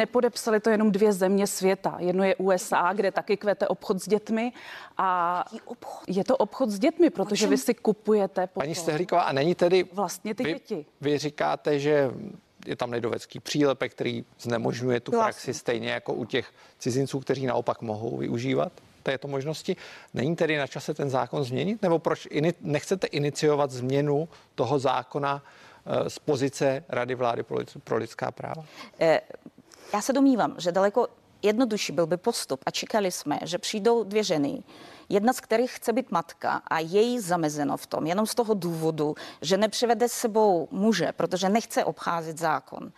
nepodepsali. 0.10 0.60
to 0.60 0.70
jenom 0.70 0.92
dvě 0.92 1.14
země 1.14 1.48
světa. 1.48 1.96
Jedno 2.00 2.24
je 2.24 2.36
USA, 2.36 2.94
kde 2.94 3.12
taky 3.12 3.38
kvete 3.38 3.68
obchod 3.68 4.02
s 4.02 4.08
dětmi 4.08 4.54
a 4.98 5.46
obchod? 5.66 6.04
je 6.08 6.24
to 6.24 6.38
obchod 6.38 6.70
s 6.70 6.80
dětmi, 6.80 7.10
protože 7.10 7.48
vy 7.48 7.58
si 7.58 7.74
kupujete 7.74 8.48
potom. 8.48 8.62
Paní 8.62 8.76
Stehlíková, 8.76 9.22
a 9.22 9.32
není 9.32 9.56
tedy... 9.56 9.84
Vlastně 9.94 10.36
ty 10.36 10.44
vy, 10.44 10.54
děti. 10.54 10.86
Vy 11.02 11.18
říkáte, 11.18 11.80
že 11.80 12.12
je 12.66 12.76
tam 12.76 12.92
lidovecký 12.92 13.40
přílepek, 13.40 13.92
který 13.92 14.26
znemožňuje 14.40 15.00
tu 15.00 15.12
Vlastně. 15.12 15.26
praxi 15.26 15.54
stejně 15.54 15.90
jako 15.90 16.14
u 16.14 16.26
těch 16.26 16.52
cizinců, 16.80 17.20
kteří 17.20 17.46
naopak 17.46 17.82
mohou 17.82 18.18
využívat 18.18 18.72
této 19.04 19.28
možnosti. 19.28 19.76
Není 20.14 20.36
tedy 20.36 20.58
na 20.58 20.68
čase 20.68 20.94
ten 20.94 21.10
zákon 21.10 21.44
změnit? 21.44 21.82
Nebo 21.82 22.00
proč 22.00 22.28
ini, 22.32 22.54
nechcete 22.62 23.08
iniciovat 23.08 23.72
změnu 23.72 24.30
toho 24.56 24.80
zákona 24.80 25.44
eh, 25.86 26.10
z 26.10 26.20
pozice 26.20 26.84
Rady 26.90 27.16
vlády 27.16 27.44
pro 27.84 27.98
lidská 27.98 28.32
práva? 28.32 28.66
Eh, 29.00 29.22
Já 29.94 30.02
se 30.02 30.14
domnívám, 30.14 30.56
že 30.58 30.72
daleko 30.72 31.08
jednodušší 31.42 31.94
byl 31.94 32.08
by 32.08 32.18
postup 32.18 32.64
a 32.66 32.72
čekali 32.72 33.12
jsme, 33.12 33.40
že 33.44 33.58
přijdou 33.58 34.04
dvě 34.04 34.24
ženy, 34.24 34.64
jedna 35.10 35.34
z 35.34 35.40
kterých 35.40 35.72
chce 35.72 35.94
být 35.94 36.12
matka 36.12 36.62
a 36.68 36.80
je 36.80 37.02
jí 37.02 37.20
zamezeno 37.20 37.78
v 37.78 37.88
tom, 37.88 38.08
jenom 38.08 38.26
z 38.26 38.36
toho 38.36 38.54
důvodu, 38.54 39.16
že 39.42 39.58
nepřivede 39.58 40.10
s 40.10 40.12
sebou 40.12 40.68
muže, 40.72 41.12
protože 41.12 41.50
nechce 41.50 41.86
obcházet 41.86 42.38
zákon 42.38 42.92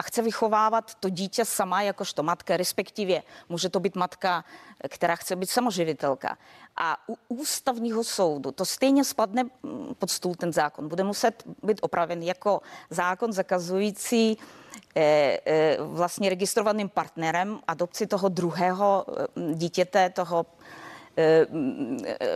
a 0.00 0.02
chce 0.02 0.22
vychovávat 0.22 0.94
to 0.94 1.08
dítě 1.08 1.44
sama 1.44 1.82
jakožto 1.82 2.22
matka, 2.22 2.56
respektive 2.56 3.22
může 3.48 3.68
to 3.68 3.80
být 3.80 3.96
matka, 3.96 4.44
která 4.88 5.16
chce 5.16 5.36
být 5.36 5.50
samoživitelka. 5.50 6.38
A 6.76 6.96
u 7.08 7.18
ústavního 7.28 8.04
soudu 8.04 8.52
to 8.52 8.64
stejně 8.64 9.04
spadne 9.04 9.42
mm, 9.42 9.94
pod 9.98 10.10
stůl 10.10 10.34
ten 10.34 10.52
zákon. 10.52 10.88
Bude 10.88 11.04
muset 11.04 11.44
být 11.62 11.78
opraven 11.82 12.22
jako 12.22 12.60
zákon 12.90 13.32
zakazující 13.32 14.38
eh, 14.96 15.38
eh, 15.46 15.76
vlastně 15.80 16.28
registrovaným 16.28 16.88
partnerem 16.88 17.60
adopci 17.68 18.06
toho 18.06 18.28
druhého 18.28 19.04
eh, 19.08 19.54
dítěte, 19.54 20.10
toho 20.10 20.46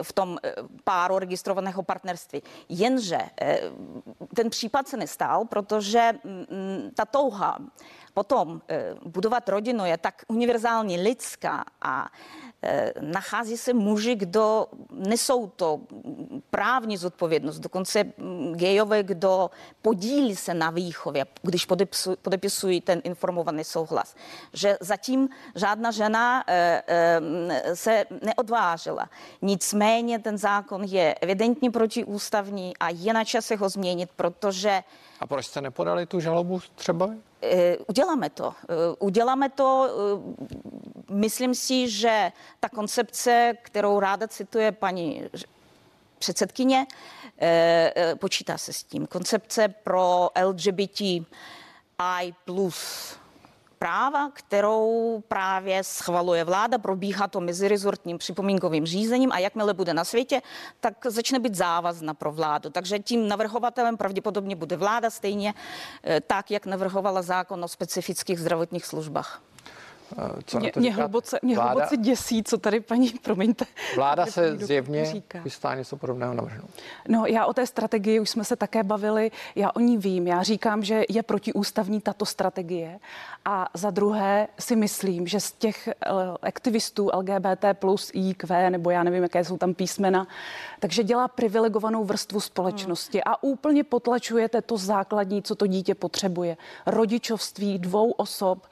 v 0.03 0.13
tom 0.13 0.39
páru 0.85 1.19
registrovaného 1.19 1.83
partnerství. 1.83 2.43
Jenže 2.69 3.19
ten 4.35 4.51
případ 4.51 4.89
se 4.89 4.97
nestal, 4.97 5.45
protože 5.45 6.13
ta 6.95 7.05
touha 7.05 7.59
potom 8.15 8.63
budovat 9.05 9.49
rodinu 9.49 9.85
je 9.85 9.99
tak 9.99 10.23
univerzálně 10.29 11.01
lidská 11.01 11.65
a 11.83 12.07
Eh, 12.67 12.93
nachází 13.01 13.57
se 13.57 13.73
muži, 13.73 14.15
kdo 14.15 14.67
nesou 14.91 15.47
to 15.47 15.81
právní 16.51 16.97
zodpovědnost, 16.97 17.59
dokonce 17.59 18.05
mm, 18.05 18.53
gejové, 18.55 19.03
kdo 19.03 19.51
podílí 19.83 20.37
se 20.37 20.55
na 20.55 20.71
výchově, 20.71 21.27
když 21.43 21.67
podepisují 22.23 22.81
ten 22.81 23.01
informovaný 23.05 23.65
souhlas. 23.65 24.15
Že 24.53 24.77
zatím 24.81 25.29
žádná 25.55 25.91
žena 25.91 26.45
eh, 26.47 26.83
eh, 26.87 27.77
se 27.77 28.05
neodvážila. 28.23 29.11
Nicméně 29.43 30.19
ten 30.19 30.39
zákon 30.39 30.85
je 30.85 31.15
evidentně 31.15 31.71
protiústavní 31.71 32.77
a 32.77 32.89
je 32.91 33.13
na 33.13 33.25
čase 33.25 33.57
ho 33.57 33.69
změnit, 33.69 34.11
protože 34.17 34.83
a 35.21 35.27
proč 35.27 35.47
jste 35.47 35.61
nepodali 35.61 36.07
tu 36.07 36.21
žalobu 36.21 36.61
třeba? 36.75 37.11
Eh, 37.45 37.77
uděláme 37.89 38.31
to. 38.31 38.55
Eh, 38.63 38.75
uděláme 38.99 39.49
to. 39.49 39.89
Eh, 39.89 39.91
myslím 41.11 41.55
si, 41.55 41.89
že 41.91 42.33
ta 42.61 42.69
koncepce, 42.69 43.55
kterou 43.63 44.01
ráda 44.01 44.29
cituje 44.29 44.73
paní 44.73 45.23
předsedkyně, 46.19 46.87
počítá 48.19 48.59
se 48.59 48.73
s 48.73 48.83
tím. 48.83 49.07
Koncepce 49.07 49.69
pro 49.69 50.31
LGBTI 50.45 51.25
plus 52.45 53.17
práva, 53.79 54.31
kterou 54.33 55.23
právě 55.29 55.85
schvaluje 55.85 56.45
vláda, 56.45 56.79
probíhá 56.79 57.29
to 57.29 57.41
mezirezortním 57.41 58.19
připomínkovým 58.19 58.87
řízením 58.87 59.33
a 59.33 59.39
jakmile 59.39 59.75
bude 59.75 59.95
na 59.95 60.05
světě, 60.05 60.43
tak 60.81 60.95
začne 61.07 61.39
být 61.39 61.55
závazna 61.55 62.15
pro 62.15 62.33
vládu. 62.33 62.71
Takže 62.71 62.99
tím 62.99 63.29
navrhovatelem 63.29 63.97
pravděpodobně 63.97 64.57
bude 64.57 64.77
vláda 64.77 65.11
stejně 65.11 65.55
eh, 66.05 66.21
tak, 66.21 66.51
jak 66.51 66.67
navrhovala 66.67 67.23
zákon 67.23 67.65
o 67.65 67.69
specifických 67.69 68.41
zdravotních 68.41 68.87
službách. 68.87 69.43
Eh, 70.19 70.43
co 70.47 70.59
mě, 70.59 70.73
mě, 70.77 70.95
hluboce, 70.95 71.39
mě 71.43 71.55
vláda, 71.55 71.71
hluboce 71.71 71.97
děsí, 71.97 72.43
co 72.43 72.59
tady 72.59 72.81
paní, 72.81 73.11
promiňte. 73.23 73.65
Vláda 73.97 74.27
se 74.27 74.57
zjevně 74.57 75.05
říká. 75.05 75.41
chystá 75.41 75.75
něco 75.75 75.97
podobného 75.97 76.35
navrhnout. 76.35 76.71
No 77.09 77.27
já 77.27 77.47
o 77.47 77.53
té 77.53 77.67
strategii 77.67 78.21
už 78.21 78.31
jsme 78.31 78.45
se 78.45 78.57
také 78.57 78.83
bavili, 78.83 79.31
já 79.55 79.71
o 79.75 79.81
ní 79.81 79.99
vím. 79.99 80.27
Já 80.27 80.43
říkám, 80.43 80.85
že 80.85 81.05
je 81.09 81.23
protiústavní 81.23 82.01
tato 82.01 82.27
strategie 82.27 82.99
a 83.45 83.69
za 83.75 83.91
druhé 83.91 84.49
si 84.59 84.77
myslím, 84.77 85.27
že 85.27 85.41
z 85.41 85.53
těch 85.53 85.89
eh, 85.89 85.95
aktivistů 86.43 87.11
LGBT 87.15 87.65
plus 87.73 88.11
IQ, 88.15 88.71
nebo 88.71 88.91
já 88.91 89.03
nevím, 89.03 89.23
jaké 89.23 89.45
jsou 89.45 89.57
tam 89.57 89.75
písmena, 89.75 90.27
takže 90.81 91.03
dělá 91.03 91.29
privilegovanou 91.29 92.05
vrstvu 92.05 92.41
společnosti 92.41 93.19
hmm. 93.27 93.35
a 93.35 93.43
úplně 93.43 93.85
potlačujete 93.85 94.63
to 94.63 94.77
základní, 94.77 95.43
co 95.43 95.55
to 95.55 95.67
dítě 95.67 95.95
potřebuje. 95.95 96.57
Rodičovství 96.87 97.79
dvou 97.79 98.11
osob, 98.11 98.67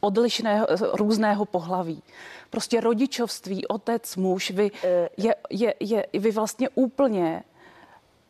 odlišného, 0.00 0.66
různého 0.92 1.44
pohlaví. 1.44 2.02
Prostě 2.50 2.80
rodičovství, 2.80 3.66
otec, 3.66 4.16
muž, 4.16 4.50
vy, 4.50 4.70
eh, 4.84 5.08
je, 5.16 5.34
je, 5.50 5.74
je, 5.80 6.06
vy 6.12 6.30
vlastně 6.30 6.68
úplně 6.74 7.42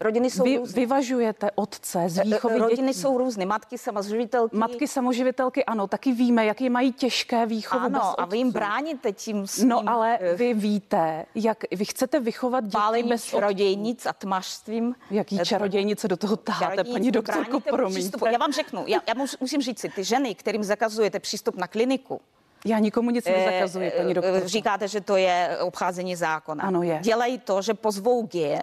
Rodiny 0.01 0.31
jsou 0.31 0.45
Vy 0.45 0.57
různé. 0.57 0.81
vyvažujete 0.81 1.51
otce 1.55 2.05
z 2.07 2.23
výchovy 2.25 2.59
Rodiny 2.59 2.89
dětí. 2.89 3.01
jsou 3.01 3.19
různé. 3.19 3.47
Matky 3.47 3.79
samoživitelky. 3.79 4.57
Matky 4.57 4.89
samoživitelky, 4.89 5.65
ano, 5.65 5.87
taky 5.87 6.13
víme, 6.13 6.47
jaký 6.47 6.71
mají 6.71 6.93
těžké 6.93 7.47
výchovu 7.47 7.85
Ano, 7.85 7.99
bez 7.99 8.15
a 8.19 8.25
vy 8.25 8.39
jim 8.39 8.53
bráníte 8.53 9.13
tím 9.13 9.47
svým... 9.47 9.69
No, 9.69 9.89
ale 9.89 10.19
eh, 10.21 10.35
vy 10.35 10.55
víte, 10.55 11.27
jak 11.35 11.65
vy 11.73 11.85
chcete 11.85 12.21
vychovat 12.21 12.65
děti 12.65 12.73
Pálení 12.73 13.09
bez 13.09 13.25
čarodějnic 13.25 14.07
a 14.07 14.13
tmařstvím. 14.13 14.95
Jaký 15.11 15.39
čarodějnice 15.39 16.09
do 16.09 16.17
toho 16.17 16.37
taháte, 16.37 16.85
paní 16.85 17.11
doktorko, 17.11 17.61
promiňte. 17.61 18.31
Já 18.33 18.39
vám 18.39 18.53
řeknu, 18.53 18.85
já, 18.87 19.01
já 19.09 19.15
musím 19.41 19.63
říct 19.63 19.81
si, 19.81 19.89
ty 19.89 20.05
ženy, 20.05 20.35
kterým 20.35 20.65
zakazujete 20.65 21.21
přístup 21.21 21.57
na 21.57 21.67
kliniku, 21.67 22.21
já 22.65 22.79
nikomu 22.79 23.11
nic 23.11 23.25
nezakazuji, 23.25 23.91
paní 23.97 24.11
eh, 24.11 24.15
doktorko. 24.15 24.49
Říkáte, 24.49 24.89
že 24.89 25.01
to 25.01 25.17
je 25.17 25.59
obcházení 25.61 26.17
zákona. 26.17 26.65
Ano, 26.65 26.83
je. 26.83 26.99
Dělají 27.03 27.39
to, 27.39 27.63
že 27.63 27.75
pozvou 27.75 28.27
G 28.27 28.63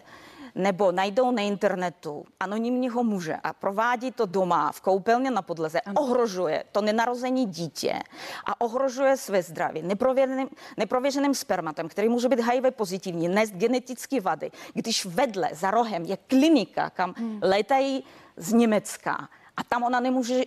nebo 0.55 0.91
najdou 0.91 1.31
na 1.31 1.41
internetu 1.41 2.25
anonymního 2.39 3.03
muže 3.03 3.35
a 3.43 3.53
provádí 3.53 4.11
to 4.11 4.25
doma 4.25 4.71
v 4.71 4.81
koupelně 4.81 5.31
na 5.31 5.41
podleze, 5.41 5.81
ano. 5.81 6.01
ohrožuje 6.01 6.63
to 6.71 6.81
nenarození 6.81 7.45
dítě 7.45 7.99
a 8.45 8.61
ohrožuje 8.61 9.17
své 9.17 9.43
zdraví 9.43 9.81
neprověřeným, 9.81 10.49
neprověřeným 10.77 11.33
spermatem, 11.33 11.89
který 11.89 12.09
může 12.09 12.29
být 12.29 12.39
HIV 12.39 12.75
pozitivní, 12.75 13.27
nést 13.27 13.51
genetické 13.51 14.21
vady, 14.21 14.51
když 14.73 15.05
vedle 15.05 15.49
za 15.51 15.71
rohem 15.71 16.05
je 16.05 16.17
klinika, 16.17 16.89
kam 16.89 17.13
hmm. 17.17 17.39
létají 17.41 18.03
z 18.37 18.53
Německa 18.53 19.29
a 19.57 19.63
tam 19.63 19.83
ona 19.83 19.99
nemůže 19.99 20.41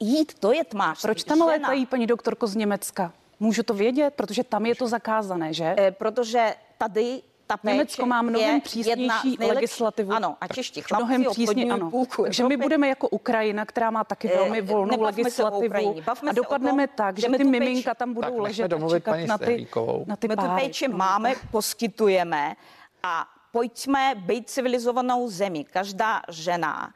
jít, 0.00 0.34
to 0.34 0.52
je 0.52 0.64
tmář. 0.64 1.02
Proč 1.02 1.24
tam 1.24 1.38
Žena. 1.38 1.46
létají, 1.46 1.86
paní 1.86 2.06
doktorko, 2.06 2.46
z 2.46 2.56
Německa? 2.56 3.12
Můžu 3.40 3.62
to 3.62 3.74
vědět, 3.74 4.14
protože 4.14 4.44
tam 4.44 4.66
je 4.66 4.74
to 4.74 4.88
zakázané, 4.88 5.52
že? 5.54 5.74
E, 5.78 5.90
protože 5.90 6.54
tady 6.78 7.22
ta 7.50 7.56
péče 7.56 7.74
Německo 7.74 8.06
má 8.06 8.22
mnohem 8.22 8.60
přísnější 8.60 9.36
legislativu. 9.38 10.12
Ano, 10.12 10.36
a 10.40 10.48
čeští 10.48 10.80
chlapci 10.80 11.04
mnohem 11.04 11.24
přísně, 11.30 11.72
ano. 11.72 11.90
Půlku 11.90 12.22
Takže 12.22 12.44
my 12.44 12.56
budeme 12.56 12.88
jako 12.88 13.08
Ukrajina, 13.08 13.64
která 13.64 13.90
má 13.90 14.04
taky 14.04 14.32
eh, 14.32 14.36
velmi 14.36 14.60
volnou 14.60 15.02
legislativu 15.02 15.96
a 16.28 16.32
dopadneme 16.32 16.86
tom, 16.86 16.96
tak, 16.96 17.18
že, 17.18 17.28
ty 17.28 17.44
miminka 17.44 17.94
tam 17.94 18.14
budou 18.14 18.30
tak 18.30 18.38
ležet 18.38 18.72
a 18.72 18.88
čekat 18.90 19.16
na 19.26 19.38
ty, 19.38 19.68
na 20.06 20.16
ty 20.16 20.28
My 20.28 20.36
tu 20.36 20.46
péči 20.60 20.88
máme, 20.88 21.34
poskytujeme 21.50 22.56
a 23.02 23.26
pojďme 23.52 24.14
být 24.16 24.50
civilizovanou 24.50 25.28
zemi. 25.30 25.64
Každá 25.64 26.22
žena 26.28 26.94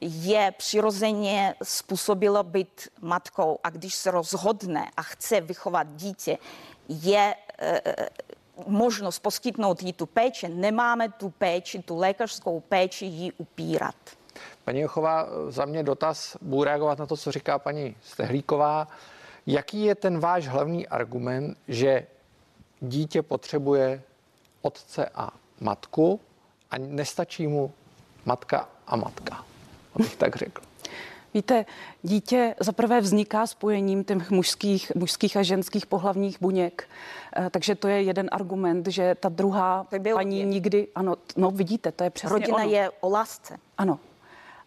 je 0.00 0.52
přirozeně 0.56 1.54
způsobila 1.62 2.42
být 2.42 2.88
matkou 3.00 3.58
a 3.64 3.70
když 3.70 3.94
se 3.94 4.10
rozhodne 4.10 4.90
a 4.96 5.02
chce 5.02 5.40
vychovat 5.40 5.86
dítě, 5.96 6.38
je 6.88 7.34
e, 7.58 7.80
možnost 8.66 9.18
poskytnout 9.18 9.82
jí 9.82 9.92
tu 9.92 10.06
péči, 10.06 10.48
nemáme 10.48 11.08
tu 11.08 11.30
péči, 11.30 11.82
tu 11.82 11.98
lékařskou 11.98 12.60
péči 12.60 13.06
jí 13.06 13.32
upírat. 13.32 13.94
Paní 14.64 14.80
Jochová, 14.80 15.26
za 15.48 15.64
mě 15.64 15.82
dotaz, 15.82 16.36
budu 16.40 16.64
reagovat 16.64 16.98
na 16.98 17.06
to, 17.06 17.16
co 17.16 17.32
říká 17.32 17.58
paní 17.58 17.96
Stehlíková. 18.02 18.88
Jaký 19.46 19.84
je 19.84 19.94
ten 19.94 20.20
váš 20.20 20.48
hlavní 20.48 20.88
argument, 20.88 21.58
že 21.68 22.06
dítě 22.80 23.22
potřebuje 23.22 24.02
otce 24.62 25.08
a 25.14 25.30
matku 25.60 26.20
a 26.70 26.78
nestačí 26.78 27.46
mu 27.46 27.72
matka 28.24 28.68
a 28.86 28.96
matka, 28.96 29.44
abych 29.94 30.16
tak 30.16 30.36
řekl? 30.36 30.62
Víte, 31.34 31.66
dítě 32.02 32.54
zaprvé 32.60 33.00
vzniká 33.00 33.46
spojením 33.46 34.04
těch 34.04 34.30
mužských, 34.30 34.92
mužských 34.94 35.36
a 35.36 35.42
ženských 35.42 35.86
pohlavních 35.86 36.40
buněk. 36.40 36.88
Eh, 37.36 37.50
takže 37.50 37.74
to 37.74 37.88
je 37.88 38.02
jeden 38.02 38.28
argument, 38.32 38.86
že 38.86 39.14
ta 39.14 39.28
druhá 39.28 39.86
paní 40.14 40.44
nikdy, 40.44 40.88
ano, 40.94 41.16
no 41.36 41.50
vidíte, 41.50 41.92
to 41.92 42.04
je 42.04 42.10
přesně 42.10 42.32
Rodina 42.32 42.56
ono. 42.56 42.70
je 42.70 42.90
o 43.00 43.08
lásce. 43.08 43.56
Ano. 43.78 43.98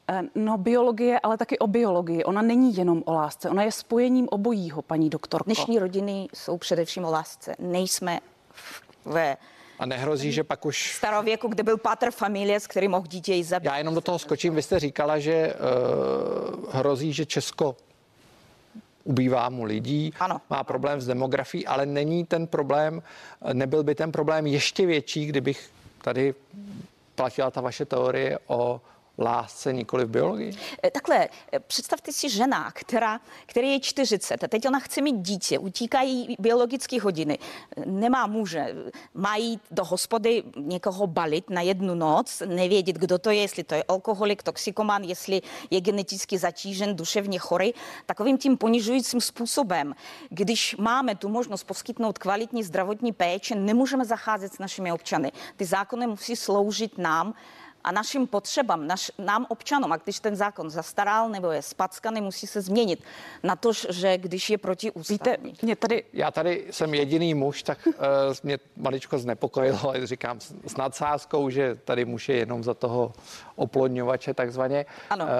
Eh, 0.10 0.22
no, 0.36 0.58
biologie, 0.58 1.20
ale 1.20 1.38
taky 1.38 1.60
o 1.60 1.68
biologii. 1.68 2.24
Ona 2.24 2.42
není 2.42 2.78
jenom 2.78 3.04
o 3.06 3.14
lásce, 3.14 3.50
ona 3.50 3.64
je 3.64 3.72
spojením 3.72 4.28
obojího, 4.32 4.82
paní 4.82 5.10
doktorko. 5.10 5.46
Dnešní 5.46 5.80
rodiny 5.80 6.28
jsou 6.34 6.58
především 6.58 7.06
o 7.06 7.12
lásce. 7.12 7.56
Nejsme 7.60 8.20
ve 9.06 9.38
a 9.80 9.86
nehrozí, 9.86 10.32
že 10.32 10.44
pak 10.44 10.66
už... 10.66 10.96
Starověku, 10.96 11.48
kde 11.48 11.64
byl 11.64 11.78
pátr 11.78 12.12
familie, 12.12 12.60
s 12.60 12.68
kterým 12.68 12.92
mohl 12.92 13.08
dítě 13.08 13.36
i 13.36 13.44
zabít. 13.44 13.66
Já 13.66 13.78
jenom 13.78 13.96
do 13.96 14.02
toho 14.02 14.20
skočím. 14.20 14.56
Vy 14.56 14.62
jste 14.62 14.80
říkala, 14.80 15.20
že 15.20 15.54
uh, 15.54 16.74
hrozí, 16.74 17.14
že 17.14 17.26
Česko 17.26 17.76
ubývá 19.04 19.50
mu 19.50 19.64
lidí, 19.64 20.14
ano. 20.20 20.42
má 20.50 20.64
problém 20.64 21.02
s 21.02 21.06
demografií, 21.06 21.68
ale 21.68 21.86
není 21.86 22.26
ten 22.26 22.48
problém, 22.48 23.02
nebyl 23.54 23.84
by 23.84 23.96
ten 23.96 24.12
problém 24.12 24.48
ještě 24.48 24.86
větší, 24.86 25.26
kdybych 25.26 25.70
tady 26.02 26.36
platila 27.16 27.52
ta 27.52 27.62
vaše 27.62 27.86
teorie 27.86 28.40
o 28.48 28.82
lásce, 29.20 29.74
nikoli 29.74 30.06
v 30.06 30.10
biologii? 30.10 30.54
Eh, 30.84 30.92
takhle, 30.92 31.30
eh, 31.54 31.60
představte 31.60 32.12
si 32.12 32.30
žena, 32.30 32.72
která, 32.72 33.20
který 33.46 33.72
je 33.72 33.80
40 33.80 34.44
a 34.44 34.48
teď 34.48 34.68
ona 34.68 34.80
chce 34.80 35.02
mít 35.02 35.18
dítě, 35.18 35.60
utíkají 35.60 36.36
biologické 36.40 37.02
hodiny, 37.02 37.40
nemá 37.86 38.28
muže, 38.28 38.76
mají 39.14 39.60
do 39.72 39.86
hospody 39.86 40.44
někoho 40.56 41.08
balit 41.08 41.50
na 41.50 41.62
jednu 41.62 41.96
noc, 41.96 42.44
nevědět, 42.46 42.96
kdo 42.96 43.18
to 43.18 43.30
je, 43.30 43.42
jestli 43.42 43.64
to 43.64 43.76
je 43.76 43.84
alkoholik, 43.88 44.44
toxikoman, 44.44 45.04
jestli 45.04 45.42
je 45.72 45.82
geneticky 45.82 46.38
zatížen, 46.38 46.96
duševně 46.96 47.40
chorý, 47.40 47.74
takovým 48.06 48.38
tím 48.38 48.58
ponižujícím 48.58 49.22
způsobem. 49.22 49.96
Když 50.30 50.76
máme 50.76 51.16
tu 51.16 51.30
možnost 51.30 51.64
poskytnout 51.64 52.18
kvalitní 52.18 52.64
zdravotní 52.64 53.14
péči, 53.14 53.56
nemůžeme 53.56 54.06
zacházet 54.06 54.54
s 54.54 54.60
našimi 54.60 54.92
občany. 54.92 55.32
Ty 55.56 55.66
zákony 55.66 56.08
musí 56.08 56.36
sloužit 56.36 56.98
nám, 56.98 57.34
a 57.84 57.92
našim 57.92 58.28
potřebám, 58.28 58.88
naš, 58.88 59.12
nám 59.18 59.46
občanům, 59.50 59.92
a 59.92 59.98
když 59.98 60.20
ten 60.20 60.36
zákon 60.36 60.70
zastaral 60.70 61.30
nebo 61.30 61.52
je 61.52 61.62
spackaný, 61.62 62.22
musí 62.22 62.48
se 62.48 62.62
změnit 62.62 63.04
na 63.44 63.56
to, 63.56 63.74
že 63.90 64.18
když 64.18 64.50
je 64.50 64.58
proti 64.58 64.92
Víte, 65.10 65.38
mě 65.62 65.76
tady 65.76 66.04
Já 66.14 66.32
tady 66.32 66.68
jsem 66.72 66.94
jediný 66.94 67.34
muž, 67.34 67.64
tak 67.64 67.88
uh, 67.88 67.94
mě 68.44 68.58
maličko 68.78 69.20
znepokojilo, 69.20 69.80
ale 69.84 70.08
říkám 70.08 70.40
s, 70.40 70.78
nadsázkou, 70.78 71.50
že 71.50 71.76
tady 71.76 72.06
muž 72.06 72.30
je 72.30 72.36
jenom 72.36 72.64
za 72.64 72.74
toho 72.74 73.14
oplodňovače 73.56 74.34
takzvaně. 74.34 74.86
Ano. 75.10 75.26
Uh, 75.26 75.32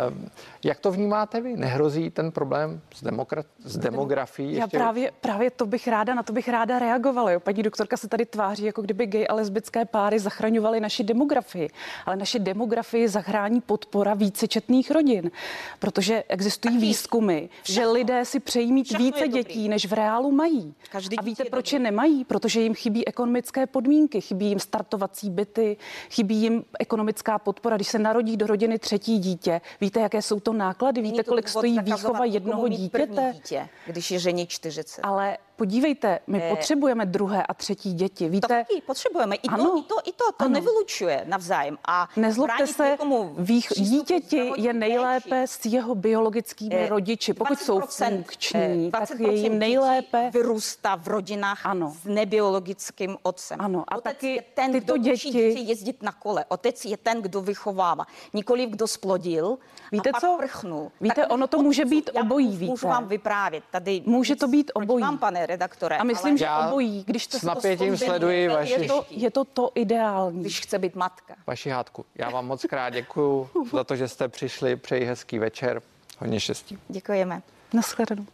jak 0.64 0.80
to 0.80 0.92
vnímáte 0.92 1.42
vy? 1.42 1.58
Nehrozí 1.58 2.10
ten 2.10 2.32
problém 2.32 2.82
s, 2.96 3.04
demokra- 3.04 3.46
s 3.64 3.78
demografií? 3.78 4.54
Já 4.54 4.64
ještě? 4.64 4.78
právě, 4.78 5.12
právě 5.22 5.52
to 5.52 5.66
bych 5.66 5.88
ráda, 5.88 6.16
na 6.16 6.24
to 6.24 6.34
bych 6.34 6.48
ráda 6.48 6.80
reagovala. 6.80 7.32
Jo. 7.32 7.40
Paní 7.40 7.64
doktorka 7.64 7.98
se 7.98 8.08
tady 8.08 8.26
tváří, 8.26 8.64
jako 8.64 8.82
kdyby 8.82 9.06
gay 9.06 9.26
a 9.30 9.34
lesbické 9.34 9.86
páry 9.86 10.20
zachraňovaly 10.20 10.80
naši 10.80 11.04
demografii. 11.04 11.70
Ale 12.06 12.16
naši 12.38 12.54
demografii 12.54 13.08
zachrání 13.08 13.62
podpora 13.62 14.14
vícečetných 14.14 14.92
rodin. 14.92 15.32
Protože 15.80 16.24
existují 16.28 16.76
Taky 16.76 16.86
výzkumy, 16.86 17.50
že 17.64 17.74
všechno. 17.74 17.92
lidé 17.94 18.26
si 18.26 18.40
přejí 18.40 18.72
mít 18.72 18.84
Všechno 18.84 19.06
více 19.06 19.28
dětí, 19.28 19.70
než 19.70 19.86
v 19.86 19.94
reálu 19.94 20.32
mají. 20.32 20.74
Každý 20.92 21.18
a 21.18 21.22
víte, 21.22 21.46
proč 21.46 21.74
je 21.74 21.80
nemají? 21.80 22.26
Protože 22.26 22.62
jim 22.62 22.74
chybí 22.74 23.08
ekonomické 23.08 23.68
podmínky, 23.68 24.22
chybí 24.22 24.50
jim 24.50 24.60
startovací 24.60 25.30
byty, 25.30 25.78
chybí 26.10 26.36
jim 26.36 26.64
ekonomická 26.80 27.40
podpora. 27.40 27.76
Když 27.76 27.88
se 27.88 28.00
narodí 28.00 28.38
do 28.38 28.48
rodiny 28.48 28.80
třetí 28.80 29.20
dítě, 29.20 29.62
víte, 29.82 30.00
jaké 30.00 30.22
jsou 30.22 30.40
to 30.40 30.54
náklady? 30.54 31.02
Víte, 31.02 31.24
kolik 31.24 31.50
stojí 31.50 31.80
výchova 31.80 32.26
jednoho 32.26 32.68
dítěte? 32.68 33.32
Dítě, 33.34 33.70
když 33.86 34.12
je 34.12 34.20
ženě 34.20 34.46
40. 34.46 35.02
Ale 35.04 35.38
podívejte, 35.58 36.20
my 36.28 36.42
Eh, 36.44 36.50
potřebujeme 36.50 37.06
druhé 37.06 37.44
a 37.44 37.54
třetí 37.54 37.94
děti. 37.94 38.26
To 38.26 38.32
Víte, 38.32 38.48
taky 38.48 38.82
potřebujeme. 38.86 39.36
I 39.36 39.48
to, 39.48 39.54
Ano. 39.54 39.78
i 39.80 39.82
to, 39.84 39.96
i 40.06 40.12
to, 40.12 40.24
to 40.38 40.44
Ano. 40.46 40.50
nevylučuje 40.54 41.24
navzájem. 41.28 41.78
A 41.88 42.10
Nezlobte 42.16 42.68
se, 42.68 42.98
vých, 43.38 43.68
dítěti 43.78 44.38
je 44.38 44.52
péči. 44.56 44.74
nejlépe 44.74 45.48
s 45.48 45.66
jeho 45.66 45.96
biologickými 45.96 46.76
Eh, 46.76 46.88
rodiči. 46.90 47.34
Pokud 47.34 47.60
jsou 47.60 47.80
20%, 47.80 48.16
funkční, 48.16 48.88
eh, 48.88 48.92
tak 48.92 49.02
20% 49.02 49.32
je 49.32 49.34
jim 49.42 49.60
nejlépe. 49.60 50.30
Vyrůstá 50.34 50.96
v 50.96 51.08
rodinách 51.08 51.66
Ano. 51.66 51.94
s 52.02 52.06
nebiologickým 52.06 53.18
otcem. 53.24 53.58
Ano, 53.62 53.84
a 53.88 53.96
Otec 53.96 54.04
taky 54.04 54.28
je 54.36 54.42
ten, 54.54 54.72
tyto 54.72 54.94
kdo 54.94 55.04
děti- 55.04 55.26
dítě 55.32 55.40
jezdit 55.60 56.04
na 56.04 56.12
kole. 56.12 56.46
Otec 56.48 56.86
je 56.86 56.98
ten, 56.98 57.22
kdo 57.22 57.42
vychovává. 57.42 58.06
Nikoli 58.34 58.66
kdo 58.66 58.88
splodil 58.88 59.58
Víte 59.92 60.10
a 60.10 60.20
co? 60.20 60.36
prchnul. 60.38 60.92
Víte, 61.02 61.16
Tak 61.22 61.32
ono 61.34 61.48
to 61.48 61.62
může 61.62 61.86
být 61.86 62.10
obojí, 62.22 62.48
Můžu 62.48 62.74
víte. 62.74 62.88
vám 62.88 63.08
vyprávět. 63.08 63.64
Tady 63.72 64.04
Může 64.06 64.36
to 64.36 64.48
být 64.48 64.72
obojí. 64.74 65.02
Vám, 65.04 65.18
pane 65.18 65.47
redaktore. 65.48 65.98
A 65.98 66.04
myslím, 66.04 66.32
ale 66.32 66.38
že 66.38 66.46
Já 66.46 66.68
obojí, 66.68 67.04
když 67.08 67.24
jste 67.24 67.38
s 67.38 67.42
to 67.42 67.48
napětím 67.48 67.98
sleduji 67.98 68.48
vaši, 68.48 68.72
je 68.72 68.82
je 68.82 68.88
to, 68.88 69.06
je 69.10 69.32
to 69.32 69.46
to 69.46 69.72
ideální. 69.76 70.42
když 70.42 70.60
chce 70.60 70.80
být 70.80 70.96
matka. 70.96 71.36
vaši 71.48 71.70
hádku. 71.70 72.06
Já 72.16 72.30
vám 72.30 72.48
moc 72.48 72.66
krát 72.66 72.90
děkuju 72.90 73.50
za 73.74 73.84
to, 73.84 73.96
že 73.96 74.08
jste 74.08 74.28
přišli. 74.28 74.76
Přeji 74.76 75.06
hezký 75.06 75.40
večer. 75.40 75.82
Hodně 76.20 76.40
štěstí. 76.40 76.78
Děkujeme. 76.88 77.42
Naschledanou. 77.74 78.26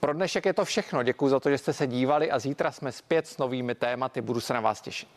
Pro 0.00 0.12
dnešek 0.12 0.46
je 0.46 0.52
to 0.52 0.64
všechno. 0.64 1.02
Děkuji 1.02 1.28
za 1.28 1.40
to, 1.40 1.50
že 1.50 1.58
jste 1.58 1.72
se 1.72 1.86
dívali 1.86 2.30
a 2.30 2.38
zítra 2.38 2.72
jsme 2.72 2.92
zpět 2.92 3.26
s 3.26 3.38
novými 3.38 3.74
tématy. 3.74 4.20
Budu 4.20 4.40
se 4.40 4.54
na 4.54 4.60
vás 4.60 4.80
těšit. 4.80 5.08